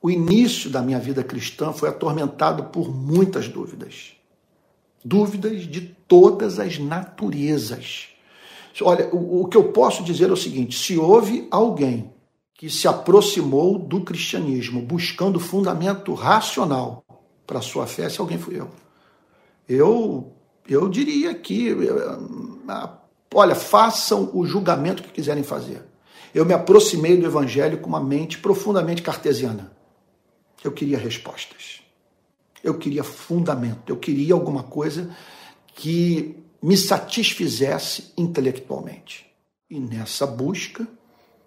[0.00, 4.16] O início da minha vida cristã foi atormentado por muitas dúvidas.
[5.04, 8.08] Dúvidas de todas as naturezas.
[8.80, 12.12] Olha, o, o que eu posso dizer é o seguinte: se houve alguém
[12.54, 17.04] que se aproximou do cristianismo buscando fundamento racional
[17.46, 18.70] para a sua fé, se alguém fui eu.
[19.68, 20.32] Eu,
[20.68, 21.74] eu diria que
[23.34, 25.82] olha, façam o julgamento que quiserem fazer.
[26.34, 29.72] Eu me aproximei do evangelho com uma mente profundamente cartesiana.
[30.64, 31.82] Eu queria respostas.
[32.62, 33.90] Eu queria fundamento.
[33.90, 35.14] Eu queria alguma coisa
[35.74, 39.26] que me satisfizesse intelectualmente.
[39.68, 40.86] E nessa busca,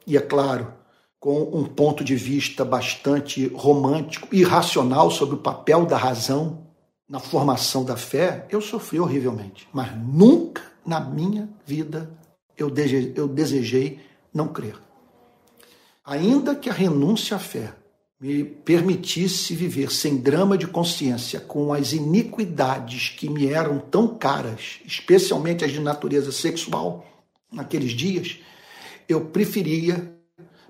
[0.05, 0.73] e é claro,
[1.19, 6.65] com um ponto de vista bastante romântico e racional sobre o papel da razão
[7.09, 9.67] na formação da fé, eu sofri horrivelmente.
[9.71, 12.09] Mas nunca na minha vida
[12.57, 13.99] eu desejei, eu desejei
[14.33, 14.75] não crer.
[16.03, 17.73] Ainda que a renúncia à fé
[18.19, 24.79] me permitisse viver sem drama de consciência com as iniquidades que me eram tão caras,
[24.85, 27.05] especialmente as de natureza sexual,
[27.51, 28.39] naqueles dias,
[29.09, 30.13] eu preferia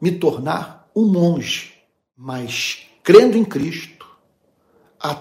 [0.02, 1.74] me tornar um monge,
[2.18, 4.06] mas crendo em Cristo,
[5.00, 5.16] a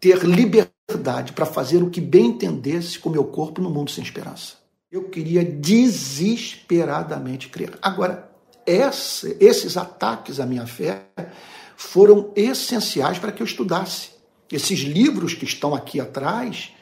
[0.00, 3.90] ter liberdade liberdade para fazer o que bem entendesse com o meu corpo no mundo
[3.90, 4.54] sem esperança.
[4.90, 7.78] Eu queria desesperadamente crer.
[7.80, 8.30] Agora,
[8.66, 11.06] essa, esses ataques à minha fé
[11.76, 14.10] foram essenciais para que eu estudasse.
[14.50, 16.72] Esses livros que estão aqui atrás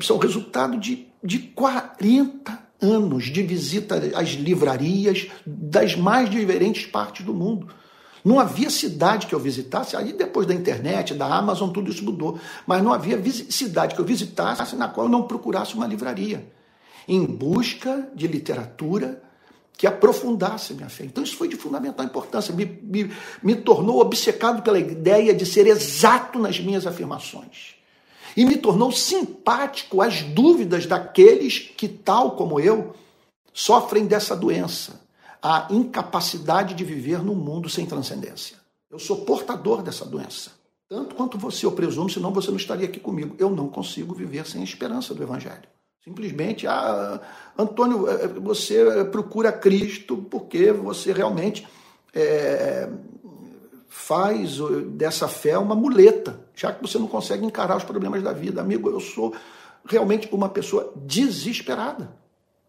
[0.00, 7.26] são o resultado de, de 40 anos de visita às livrarias das mais diferentes partes
[7.26, 7.68] do mundo.
[8.24, 12.38] Não havia cidade que eu visitasse, aí depois da internet, da Amazon, tudo isso mudou,
[12.66, 16.46] mas não havia cidade que eu visitasse na qual eu não procurasse uma livraria,
[17.08, 19.22] em busca de literatura
[19.76, 21.04] que aprofundasse minha fé.
[21.04, 23.10] Então isso foi de fundamental importância, me, me,
[23.42, 27.76] me tornou obcecado pela ideia de ser exato nas minhas afirmações.
[28.36, 32.94] E me tornou simpático às dúvidas daqueles que, tal como eu,
[33.52, 34.99] sofrem dessa doença
[35.42, 38.56] a incapacidade de viver num mundo sem transcendência.
[38.90, 40.52] Eu sou portador dessa doença.
[40.88, 43.36] Tanto quanto você, eu presumo, senão você não estaria aqui comigo.
[43.38, 45.68] Eu não consigo viver sem a esperança do Evangelho.
[46.02, 47.20] Simplesmente, ah,
[47.56, 51.68] Antônio, eh, você procura Cristo porque você realmente
[52.12, 52.88] é,
[53.88, 54.58] faz
[54.92, 58.60] dessa fé uma muleta, já que você não consegue encarar os problemas da vida.
[58.60, 59.34] Amigo, eu sou
[59.84, 62.16] realmente uma pessoa desesperada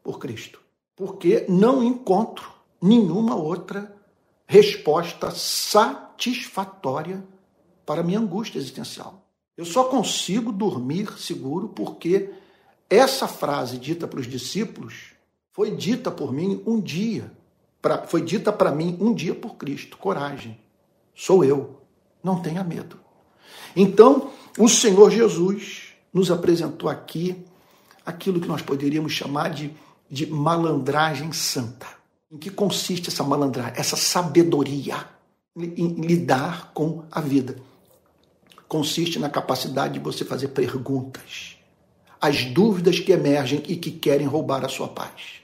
[0.04, 0.60] por Cristo,
[0.96, 2.52] porque não encontro
[2.82, 3.96] nenhuma outra
[4.48, 7.24] resposta satisfatória
[7.86, 9.26] para a minha angústia existencial.
[9.56, 12.32] Eu só consigo dormir seguro porque
[12.90, 15.14] essa frase dita para os discípulos
[15.54, 17.32] foi dita por mim um dia,
[17.82, 19.98] pra, foi dita para mim um dia por Cristo.
[19.98, 20.58] Coragem,
[21.14, 21.82] sou eu.
[22.24, 23.00] Não tenha medo.
[23.76, 27.46] Então, o Senhor Jesus nos apresentou aqui
[28.06, 29.74] aquilo que nós poderíamos chamar de,
[30.10, 32.01] de malandragem santa.
[32.32, 35.06] Em que consiste essa malandragem, essa sabedoria
[35.56, 37.58] em lidar com a vida?
[38.70, 41.58] Consiste na capacidade de você fazer perguntas,
[42.22, 45.42] as dúvidas que emergem e que querem roubar a sua paz.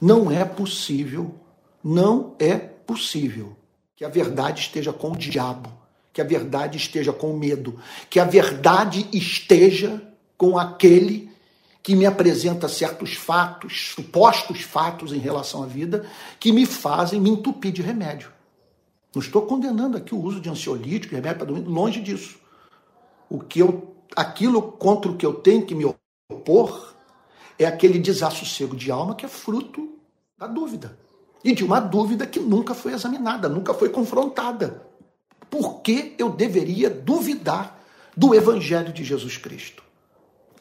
[0.00, 1.34] Não é possível,
[1.82, 3.56] não é possível
[3.96, 5.72] que a verdade esteja com o diabo,
[6.12, 10.00] que a verdade esteja com o medo, que a verdade esteja
[10.36, 11.30] com aquele
[11.86, 16.04] que me apresenta certos fatos, supostos fatos em relação à vida,
[16.40, 18.28] que me fazem me entupir de remédio.
[19.14, 22.40] Não estou condenando aqui o uso de ansiolítico, remédio para dormir, longe disso.
[23.30, 25.84] O que eu, aquilo contra o que eu tenho que me
[26.28, 26.92] opor
[27.56, 29.96] é aquele desassossego de alma que é fruto
[30.36, 30.98] da dúvida.
[31.44, 34.82] E de uma dúvida que nunca foi examinada, nunca foi confrontada.
[35.48, 37.78] Por que eu deveria duvidar
[38.16, 39.85] do Evangelho de Jesus Cristo?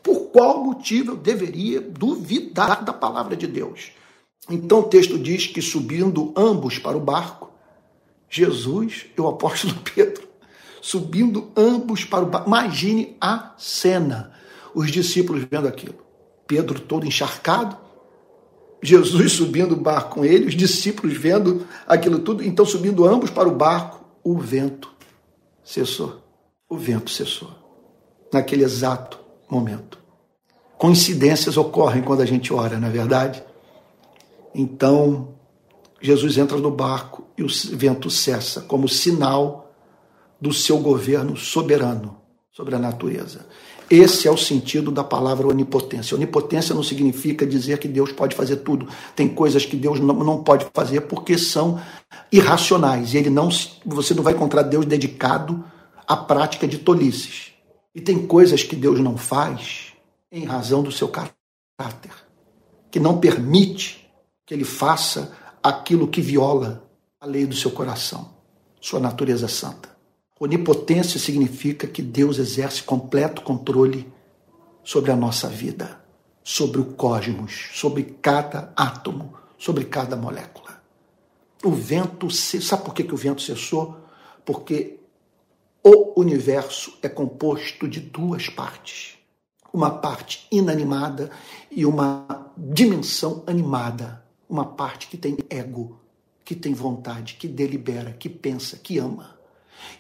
[0.05, 3.91] Por qual motivo eu deveria duvidar da palavra de Deus?
[4.47, 7.49] Então o texto diz que subindo ambos para o barco,
[8.29, 10.27] Jesus e o apóstolo Pedro,
[10.79, 12.47] subindo ambos para o barco.
[12.47, 14.31] Imagine a cena,
[14.75, 15.95] os discípulos vendo aquilo.
[16.45, 17.75] Pedro todo encharcado,
[18.83, 23.49] Jesus subindo o barco com ele, os discípulos vendo aquilo tudo, então subindo ambos para
[23.49, 24.93] o barco, o vento
[25.63, 26.21] cessou.
[26.69, 27.49] O vento cessou.
[28.31, 29.99] Naquele exato momento.
[30.77, 33.43] Coincidências ocorrem quando a gente ora, não é verdade?
[34.53, 35.29] Então,
[36.01, 39.73] Jesus entra no barco e o vento cessa como sinal
[40.39, 42.17] do seu governo soberano
[42.51, 43.45] sobre a natureza.
[43.89, 46.15] Esse é o sentido da palavra onipotência.
[46.15, 48.87] Onipotência não significa dizer que Deus pode fazer tudo.
[49.15, 51.79] Tem coisas que Deus não, pode fazer porque são
[52.31, 53.13] irracionais.
[53.13, 53.49] Ele não,
[53.85, 55.63] você não vai encontrar Deus dedicado
[56.07, 57.54] à prática de tolices.
[57.95, 59.93] E tem coisas que Deus não faz
[60.29, 62.11] em razão do seu caráter,
[62.91, 64.05] que não permite
[64.45, 65.33] que ele faça
[65.63, 66.85] aquilo que viola
[67.21, 68.35] a lei do seu coração,
[68.81, 69.95] sua natureza santa.
[70.37, 74.11] Onipotência significa que Deus exerce completo controle
[74.83, 76.03] sobre a nossa vida,
[76.43, 80.83] sobre o cosmos, sobre cada átomo, sobre cada molécula.
[81.63, 83.97] O vento, sabe por que, que o vento cessou?
[84.45, 84.99] Porque
[85.87, 89.19] o universo é composto de duas partes.
[89.71, 91.29] Uma parte inanimada
[91.69, 94.25] e uma dimensão animada.
[94.49, 95.99] Uma parte que tem ego,
[96.43, 99.37] que tem vontade, que delibera, que pensa, que ama.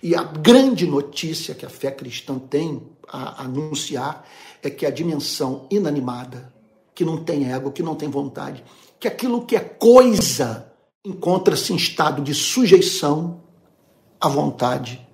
[0.01, 4.27] E a grande notícia que a fé cristã tem a anunciar
[4.63, 6.51] é que a dimensão inanimada,
[6.95, 8.63] que não tem ego, que não tem vontade,
[8.99, 10.71] que aquilo que é coisa
[11.05, 13.43] encontra-se em estado de sujeição
[14.19, 15.04] à vontade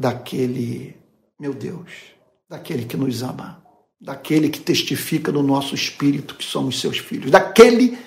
[0.00, 0.96] daquele,
[1.38, 1.90] meu Deus,
[2.48, 3.62] daquele que nos ama,
[4.00, 7.98] daquele que testifica no nosso espírito que somos seus filhos, daquele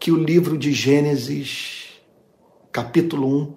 [0.00, 1.90] que o livro de Gênesis,
[2.72, 3.54] capítulo 1,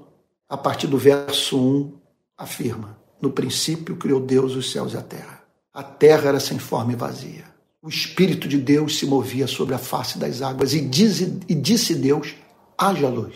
[0.49, 1.93] a partir do verso 1,
[2.37, 5.45] afirma: No princípio criou Deus os céus e a terra.
[5.73, 7.45] A terra era sem forma e vazia.
[7.81, 11.95] O Espírito de Deus se movia sobre a face das águas e disse, e disse
[11.95, 12.35] Deus:
[12.77, 13.35] haja luz.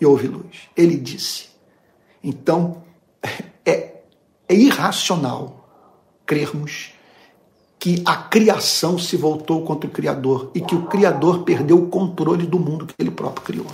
[0.00, 0.68] E houve luz.
[0.76, 1.46] Ele disse.
[2.24, 2.82] Então,
[3.64, 4.00] é,
[4.48, 5.68] é irracional
[6.26, 6.92] crermos
[7.78, 12.46] que a criação se voltou contra o Criador e que o Criador perdeu o controle
[12.46, 13.66] do mundo que ele próprio criou.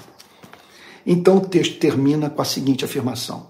[1.04, 3.46] Então o texto termina com a seguinte afirmação: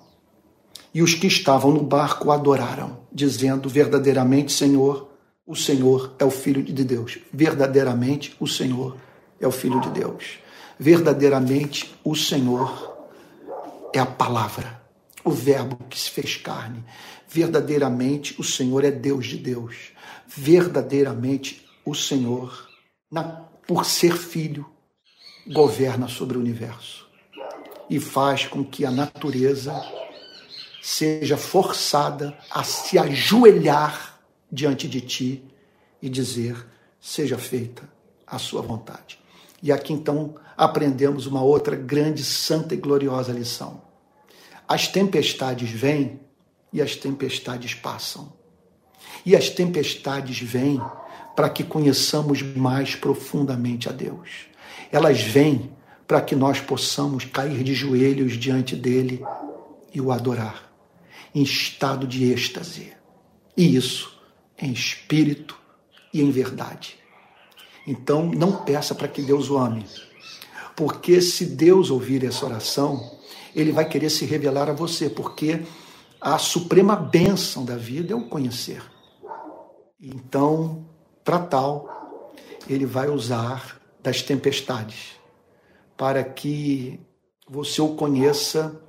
[0.93, 5.09] E os que estavam no barco adoraram, dizendo: Verdadeiramente, Senhor,
[5.47, 7.19] o Senhor é o Filho de Deus.
[7.33, 8.97] Verdadeiramente, o Senhor
[9.41, 10.39] é o Filho de Deus.
[10.79, 12.97] Verdadeiramente, o Senhor
[13.93, 14.78] é a palavra
[15.29, 16.83] o Verbo que se fez carne.
[17.29, 19.93] Verdadeiramente o Senhor é Deus de Deus.
[20.27, 22.69] Verdadeiramente o Senhor,
[23.11, 23.23] na,
[23.67, 24.67] por ser filho,
[25.47, 27.07] governa sobre o universo
[27.89, 29.75] e faz com que a natureza
[30.83, 34.19] seja forçada a se ajoelhar
[34.51, 35.45] diante de ti
[36.01, 36.67] e dizer:
[37.01, 37.89] seja feita
[38.27, 39.19] a sua vontade.
[39.63, 43.88] E aqui então aprendemos uma outra grande, santa e gloriosa lição.
[44.69, 46.21] As tempestades vêm
[46.73, 48.33] e as tempestades passam.
[49.25, 50.81] E as tempestades vêm
[51.35, 54.47] para que conheçamos mais profundamente a Deus.
[54.93, 55.73] Elas vêm
[56.07, 59.25] para que nós possamos cair de joelhos diante dele
[59.95, 60.71] e o adorar,
[61.35, 62.93] em estado de êxtase.
[63.57, 64.19] E isso
[64.59, 65.59] em espírito
[66.13, 66.97] e em verdade.
[67.87, 69.87] Então, não peça para que Deus o ame,
[70.77, 73.18] porque se Deus ouvir essa oração,
[73.61, 75.63] ele vai querer se revelar a você, porque
[76.21, 78.83] a suprema bênção da vida é o conhecer.
[80.01, 80.87] Então,
[81.25, 82.33] para tal,
[82.69, 85.17] ele vai usar das tempestades
[85.97, 87.01] para que
[87.49, 88.81] você o conheça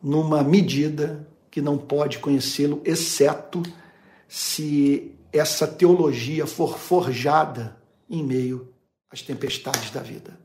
[0.00, 3.62] numa medida que não pode conhecê-lo, exceto
[4.28, 7.76] se essa teologia for forjada
[8.08, 8.72] em meio
[9.10, 10.38] às tempestades da vida.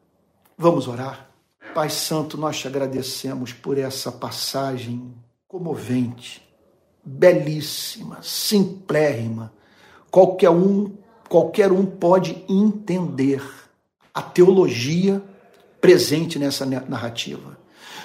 [0.57, 1.30] Vamos orar?
[1.76, 5.14] Pai Santo, nós te agradecemos por essa passagem
[5.45, 6.41] comovente,
[7.03, 9.52] belíssima, simplérrima.
[10.10, 10.89] Qualquer um,
[11.27, 13.43] qualquer um pode entender
[14.14, 15.22] a teologia
[15.81, 17.60] presente nessa narrativa.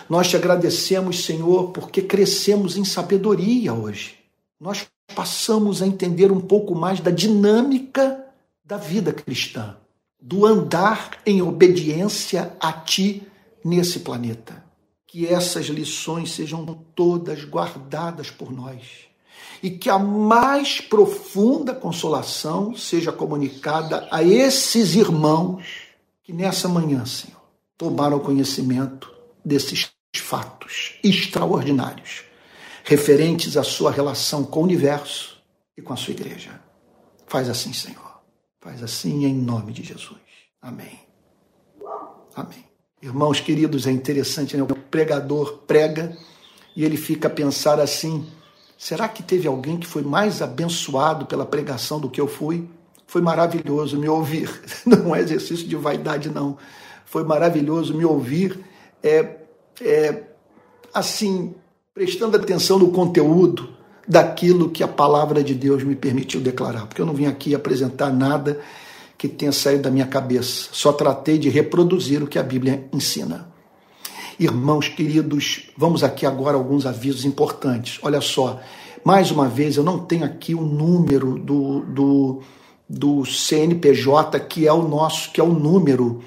[0.08, 4.18] Nós te agradecemos, Senhor, porque crescemos em sabedoria hoje.
[4.58, 4.84] Nós
[5.14, 8.20] passamos a entender um pouco mais da dinâmica
[8.64, 9.76] da vida cristã,
[10.20, 13.30] do andar em obediência a Ti
[13.64, 14.64] nesse planeta.
[15.06, 16.64] Que essas lições sejam
[16.94, 19.10] todas guardadas por nós
[19.62, 25.88] e que a mais profunda consolação seja comunicada a esses irmãos
[26.22, 27.40] que nessa manhã, Senhor,
[27.76, 29.12] tomaram conhecimento
[29.44, 32.24] desses fatos extraordinários
[32.84, 35.40] referentes à sua relação com o universo
[35.76, 36.60] e com a sua igreja.
[37.26, 38.20] Faz assim, Senhor.
[38.60, 40.20] Faz assim em nome de Jesus.
[40.60, 41.00] Amém.
[42.34, 42.69] Amém.
[43.02, 44.62] Irmãos queridos, é interessante, né?
[44.62, 46.14] O pregador prega
[46.76, 48.26] e ele fica a pensar assim:
[48.76, 52.68] será que teve alguém que foi mais abençoado pela pregação do que eu fui?
[53.06, 54.50] Foi maravilhoso me ouvir.
[54.84, 56.58] Não é exercício de vaidade, não.
[57.04, 58.60] Foi maravilhoso me ouvir.
[59.02, 59.38] É,
[59.80, 60.22] é,
[60.94, 61.54] assim,
[61.92, 63.70] prestando atenção no conteúdo
[64.06, 68.12] daquilo que a palavra de Deus me permitiu declarar, porque eu não vim aqui apresentar
[68.12, 68.60] nada
[69.20, 73.52] que tenha saído da minha cabeça, só tratei de reproduzir o que a Bíblia ensina.
[74.38, 77.98] Irmãos queridos, vamos aqui agora alguns avisos importantes.
[78.02, 78.58] Olha só,
[79.04, 82.42] mais uma vez, eu não tenho aqui o número do, do,
[82.88, 86.22] do CNPJ, que é o nosso, que é o número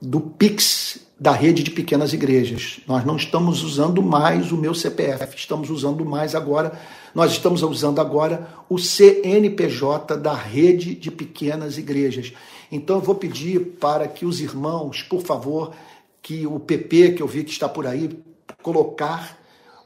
[0.00, 2.80] do Pix da rede de pequenas igrejas.
[2.88, 6.72] Nós não estamos usando mais o meu CPF, estamos usando mais agora,
[7.14, 12.32] nós estamos usando agora o CNPJ da rede de pequenas igrejas.
[12.70, 15.72] Então eu vou pedir para que os irmãos, por favor,
[16.22, 18.18] que o PP, que eu vi que está por aí,
[18.62, 19.38] colocar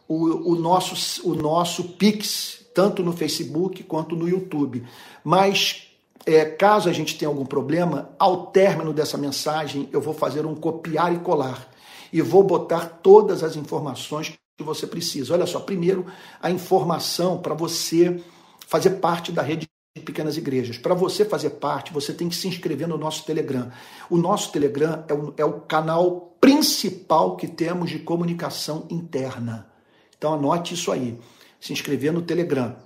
[0.06, 4.84] o, o, nosso, o nosso Pix, tanto no Facebook quanto no YouTube.
[5.24, 5.88] Mas
[6.24, 10.54] é, caso a gente tenha algum problema, ao término dessa mensagem, eu vou fazer um
[10.54, 11.68] copiar e colar
[12.12, 15.34] e vou botar todas as informações que você precisa.
[15.34, 16.06] Olha só, primeiro,
[16.40, 18.22] a informação para você
[18.66, 20.78] fazer parte da rede de pequenas igrejas.
[20.78, 23.70] Para você fazer parte, você tem que se inscrever no nosso Telegram.
[24.08, 29.70] O nosso Telegram é o, é o canal principal que temos de comunicação interna.
[30.16, 31.18] Então anote isso aí.
[31.60, 32.76] Se inscrever no Telegram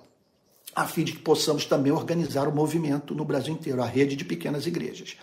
[0.75, 4.25] a fim de que possamos também organizar o movimento no Brasil inteiro, a rede de
[4.25, 5.17] pequenas igrejas.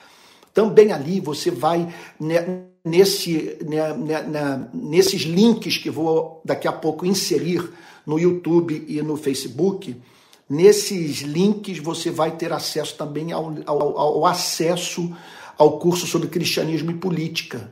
[0.58, 1.88] Também ali você vai
[2.84, 3.60] nesse,
[4.74, 7.72] nesses links que vou daqui a pouco inserir
[8.04, 9.96] no YouTube e no Facebook.
[10.50, 15.16] Nesses links você vai ter acesso também ao, ao, ao acesso
[15.60, 17.72] ao curso sobre cristianismo e política.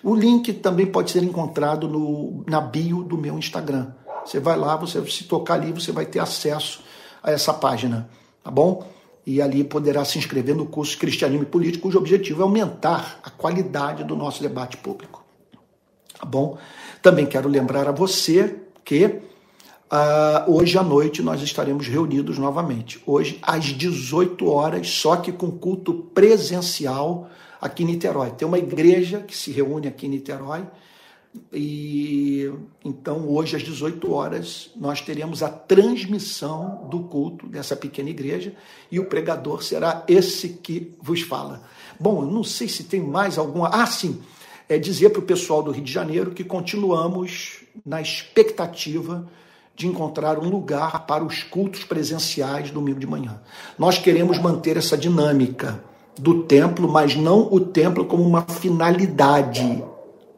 [0.00, 3.88] O link também pode ser encontrado no, na bio do meu Instagram.
[4.24, 6.80] Você vai lá, você se tocar ali, você vai ter acesso
[7.20, 8.08] a essa página,
[8.40, 8.93] tá bom?
[9.26, 13.30] E ali poderá se inscrever no curso Cristianismo e Político, cujo objetivo é aumentar a
[13.30, 15.24] qualidade do nosso debate público.
[16.18, 16.58] Tá bom?
[17.02, 19.20] Também quero lembrar a você que uh,
[20.46, 23.02] hoje à noite nós estaremos reunidos novamente.
[23.06, 27.28] Hoje às 18 horas, só que com culto presencial
[27.60, 28.30] aqui em Niterói.
[28.30, 30.64] Tem uma igreja que se reúne aqui em Niterói
[31.52, 32.50] e
[32.84, 38.54] então hoje às 18 horas nós teremos a transmissão do culto dessa pequena igreja
[38.90, 41.62] e o pregador será esse que vos fala.
[41.98, 43.68] Bom, não sei se tem mais alguma.
[43.68, 44.20] Ah, sim.
[44.68, 49.28] É dizer para o pessoal do Rio de Janeiro que continuamos na expectativa
[49.76, 53.40] de encontrar um lugar para os cultos presenciais domingo de manhã.
[53.78, 55.84] Nós queremos manter essa dinâmica
[56.18, 59.84] do templo, mas não o templo como uma finalidade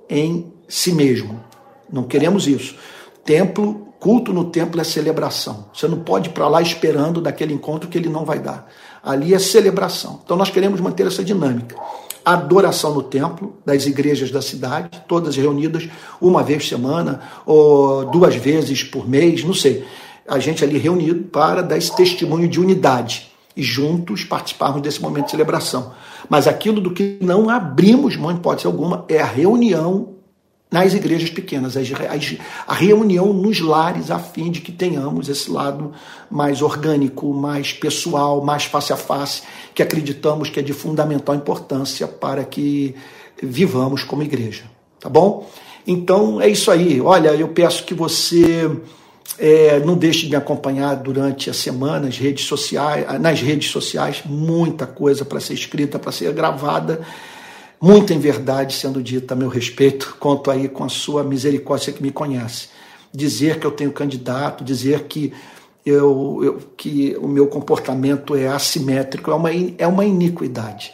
[0.09, 1.43] em si mesmo.
[1.91, 2.77] Não queremos isso.
[3.25, 5.67] Templo, culto no templo é celebração.
[5.73, 8.71] Você não pode ir para lá esperando daquele encontro que ele não vai dar.
[9.03, 10.21] Ali é celebração.
[10.25, 11.77] Então nós queremos manter essa dinâmica.
[12.25, 15.89] Adoração no templo, das igrejas da cidade, todas reunidas
[16.21, 19.85] uma vez por semana, ou duas vezes por mês, não sei.
[20.27, 25.27] A gente ali reunido para dar esse testemunho de unidade e juntos participarmos desse momento
[25.27, 25.93] de celebração.
[26.29, 30.16] Mas aquilo do que não abrimos mão, hipótese alguma, é a reunião
[30.71, 31.75] nas igrejas pequenas,
[32.67, 35.93] a reunião nos lares, a fim de que tenhamos esse lado
[36.29, 39.43] mais orgânico, mais pessoal, mais face a face,
[39.75, 42.95] que acreditamos que é de fundamental importância para que
[43.41, 44.65] vivamos como igreja.
[44.99, 45.49] Tá bom?
[45.87, 47.01] Então é isso aí.
[47.01, 48.69] Olha, eu peço que você
[49.39, 54.85] é, não deixe de me acompanhar durante a semana redes sociais, nas redes sociais, muita
[54.85, 57.03] coisa para ser escrita, para ser gravada
[57.81, 62.03] muita em verdade sendo dita a meu respeito, conto aí com a sua misericórdia que
[62.03, 62.69] me conhece.
[63.13, 65.33] Dizer que eu tenho candidato, dizer que
[65.85, 70.93] eu, eu, que o meu comportamento é assimétrico, é uma, é uma iniquidade.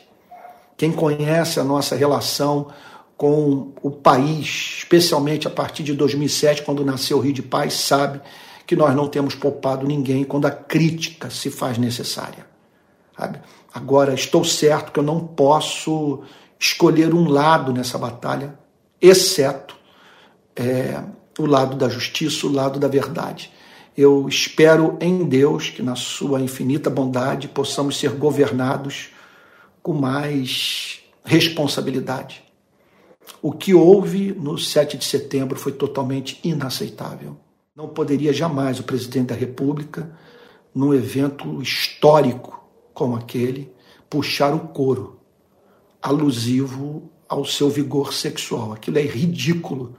[0.76, 2.68] Quem conhece a nossa relação
[3.16, 8.20] com o país, especialmente a partir de 2007, quando nasceu o Rio de Paz, sabe
[8.66, 12.46] que nós não temos poupado ninguém quando a crítica se faz necessária.
[13.16, 13.40] Sabe?
[13.72, 16.22] Agora, estou certo que eu não posso
[16.62, 18.56] escolher um lado nessa batalha,
[19.00, 19.76] exceto
[20.54, 21.02] é,
[21.36, 23.50] o lado da justiça, o lado da verdade.
[23.96, 29.08] Eu espero em Deus que, na sua infinita bondade, possamos ser governados
[29.82, 32.44] com mais responsabilidade.
[33.42, 37.36] O que houve no 7 de setembro foi totalmente inaceitável.
[37.74, 40.16] Não poderia jamais o presidente da República,
[40.72, 42.64] num evento histórico
[42.94, 43.72] como aquele,
[44.08, 45.21] puxar o coro
[46.02, 48.72] alusivo ao seu vigor sexual.
[48.72, 49.96] Aquilo é ridículo.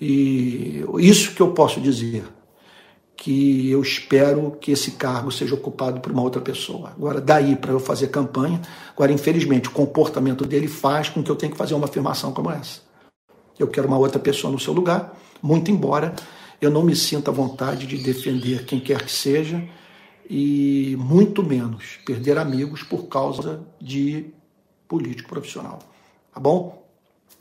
[0.00, 2.24] E isso que eu posso dizer,
[3.16, 6.90] que eu espero que esse cargo seja ocupado por uma outra pessoa.
[6.90, 8.60] Agora, daí para eu fazer campanha,
[8.92, 12.50] agora, infelizmente, o comportamento dele faz com que eu tenha que fazer uma afirmação como
[12.50, 12.80] essa.
[13.58, 16.14] Eu quero uma outra pessoa no seu lugar, muito embora
[16.60, 19.62] eu não me sinta à vontade de defender quem quer que seja
[20.28, 24.26] e muito menos perder amigos por causa de
[24.88, 25.78] político profissional.
[26.32, 26.82] Tá bom?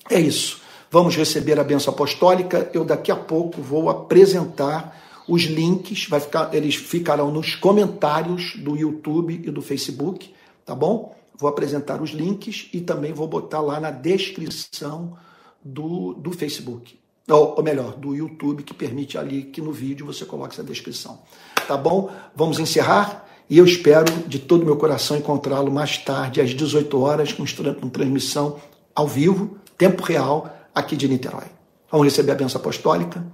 [0.09, 0.61] É isso.
[0.91, 2.69] Vamos receber a benção apostólica.
[2.73, 4.95] Eu daqui a pouco vou apresentar
[5.27, 10.33] os links, vai ficar, eles ficarão nos comentários do YouTube e do Facebook,
[10.65, 11.15] tá bom?
[11.37, 15.17] Vou apresentar os links e também vou botar lá na descrição
[15.63, 16.97] do, do Facebook.
[17.29, 21.19] Ou, ou melhor, do YouTube, que permite ali que no vídeo você coloque essa descrição.
[21.67, 22.09] Tá bom?
[22.33, 23.26] Vamos encerrar?
[23.49, 27.45] E eu espero de todo o meu coração encontrá-lo mais tarde, às 18 horas, com,
[27.89, 28.59] transmissão
[28.93, 31.45] ao vivo, tempo real, aqui de Niterói.
[31.89, 33.25] Vamos receber a benção apostólica.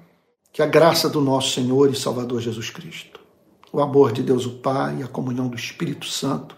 [0.52, 3.20] Que a graça do nosso Senhor e Salvador Jesus Cristo,
[3.72, 6.56] o amor de Deus o Pai e a comunhão do Espírito Santo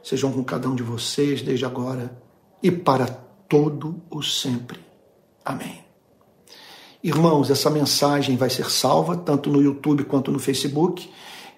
[0.00, 2.16] sejam com cada um de vocês desde agora
[2.62, 3.06] e para
[3.48, 4.78] todo o sempre.
[5.44, 5.80] Amém.
[7.02, 11.10] Irmãos, essa mensagem vai ser salva tanto no YouTube quanto no Facebook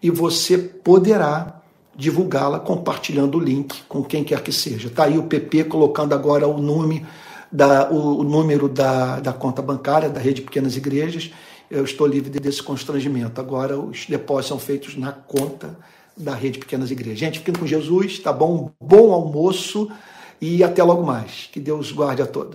[0.04, 1.62] e você poderá
[1.96, 4.88] divulgá-la compartilhando o link com quem quer que seja.
[4.88, 7.06] Está aí o PP colocando agora o nome
[7.50, 11.30] da, o, número da, da conta bancária da Rede Pequenas Igrejas.
[11.70, 13.40] Eu estou livre desse constrangimento.
[13.40, 15.74] Agora os depósitos são feitos na conta
[16.14, 17.20] da Rede Pequenas Igrejas.
[17.20, 18.72] Gente, fiquem com Jesus, tá bom?
[18.78, 19.90] Bom almoço
[20.38, 21.48] e até logo mais.
[21.50, 22.52] Que Deus guarde a todos.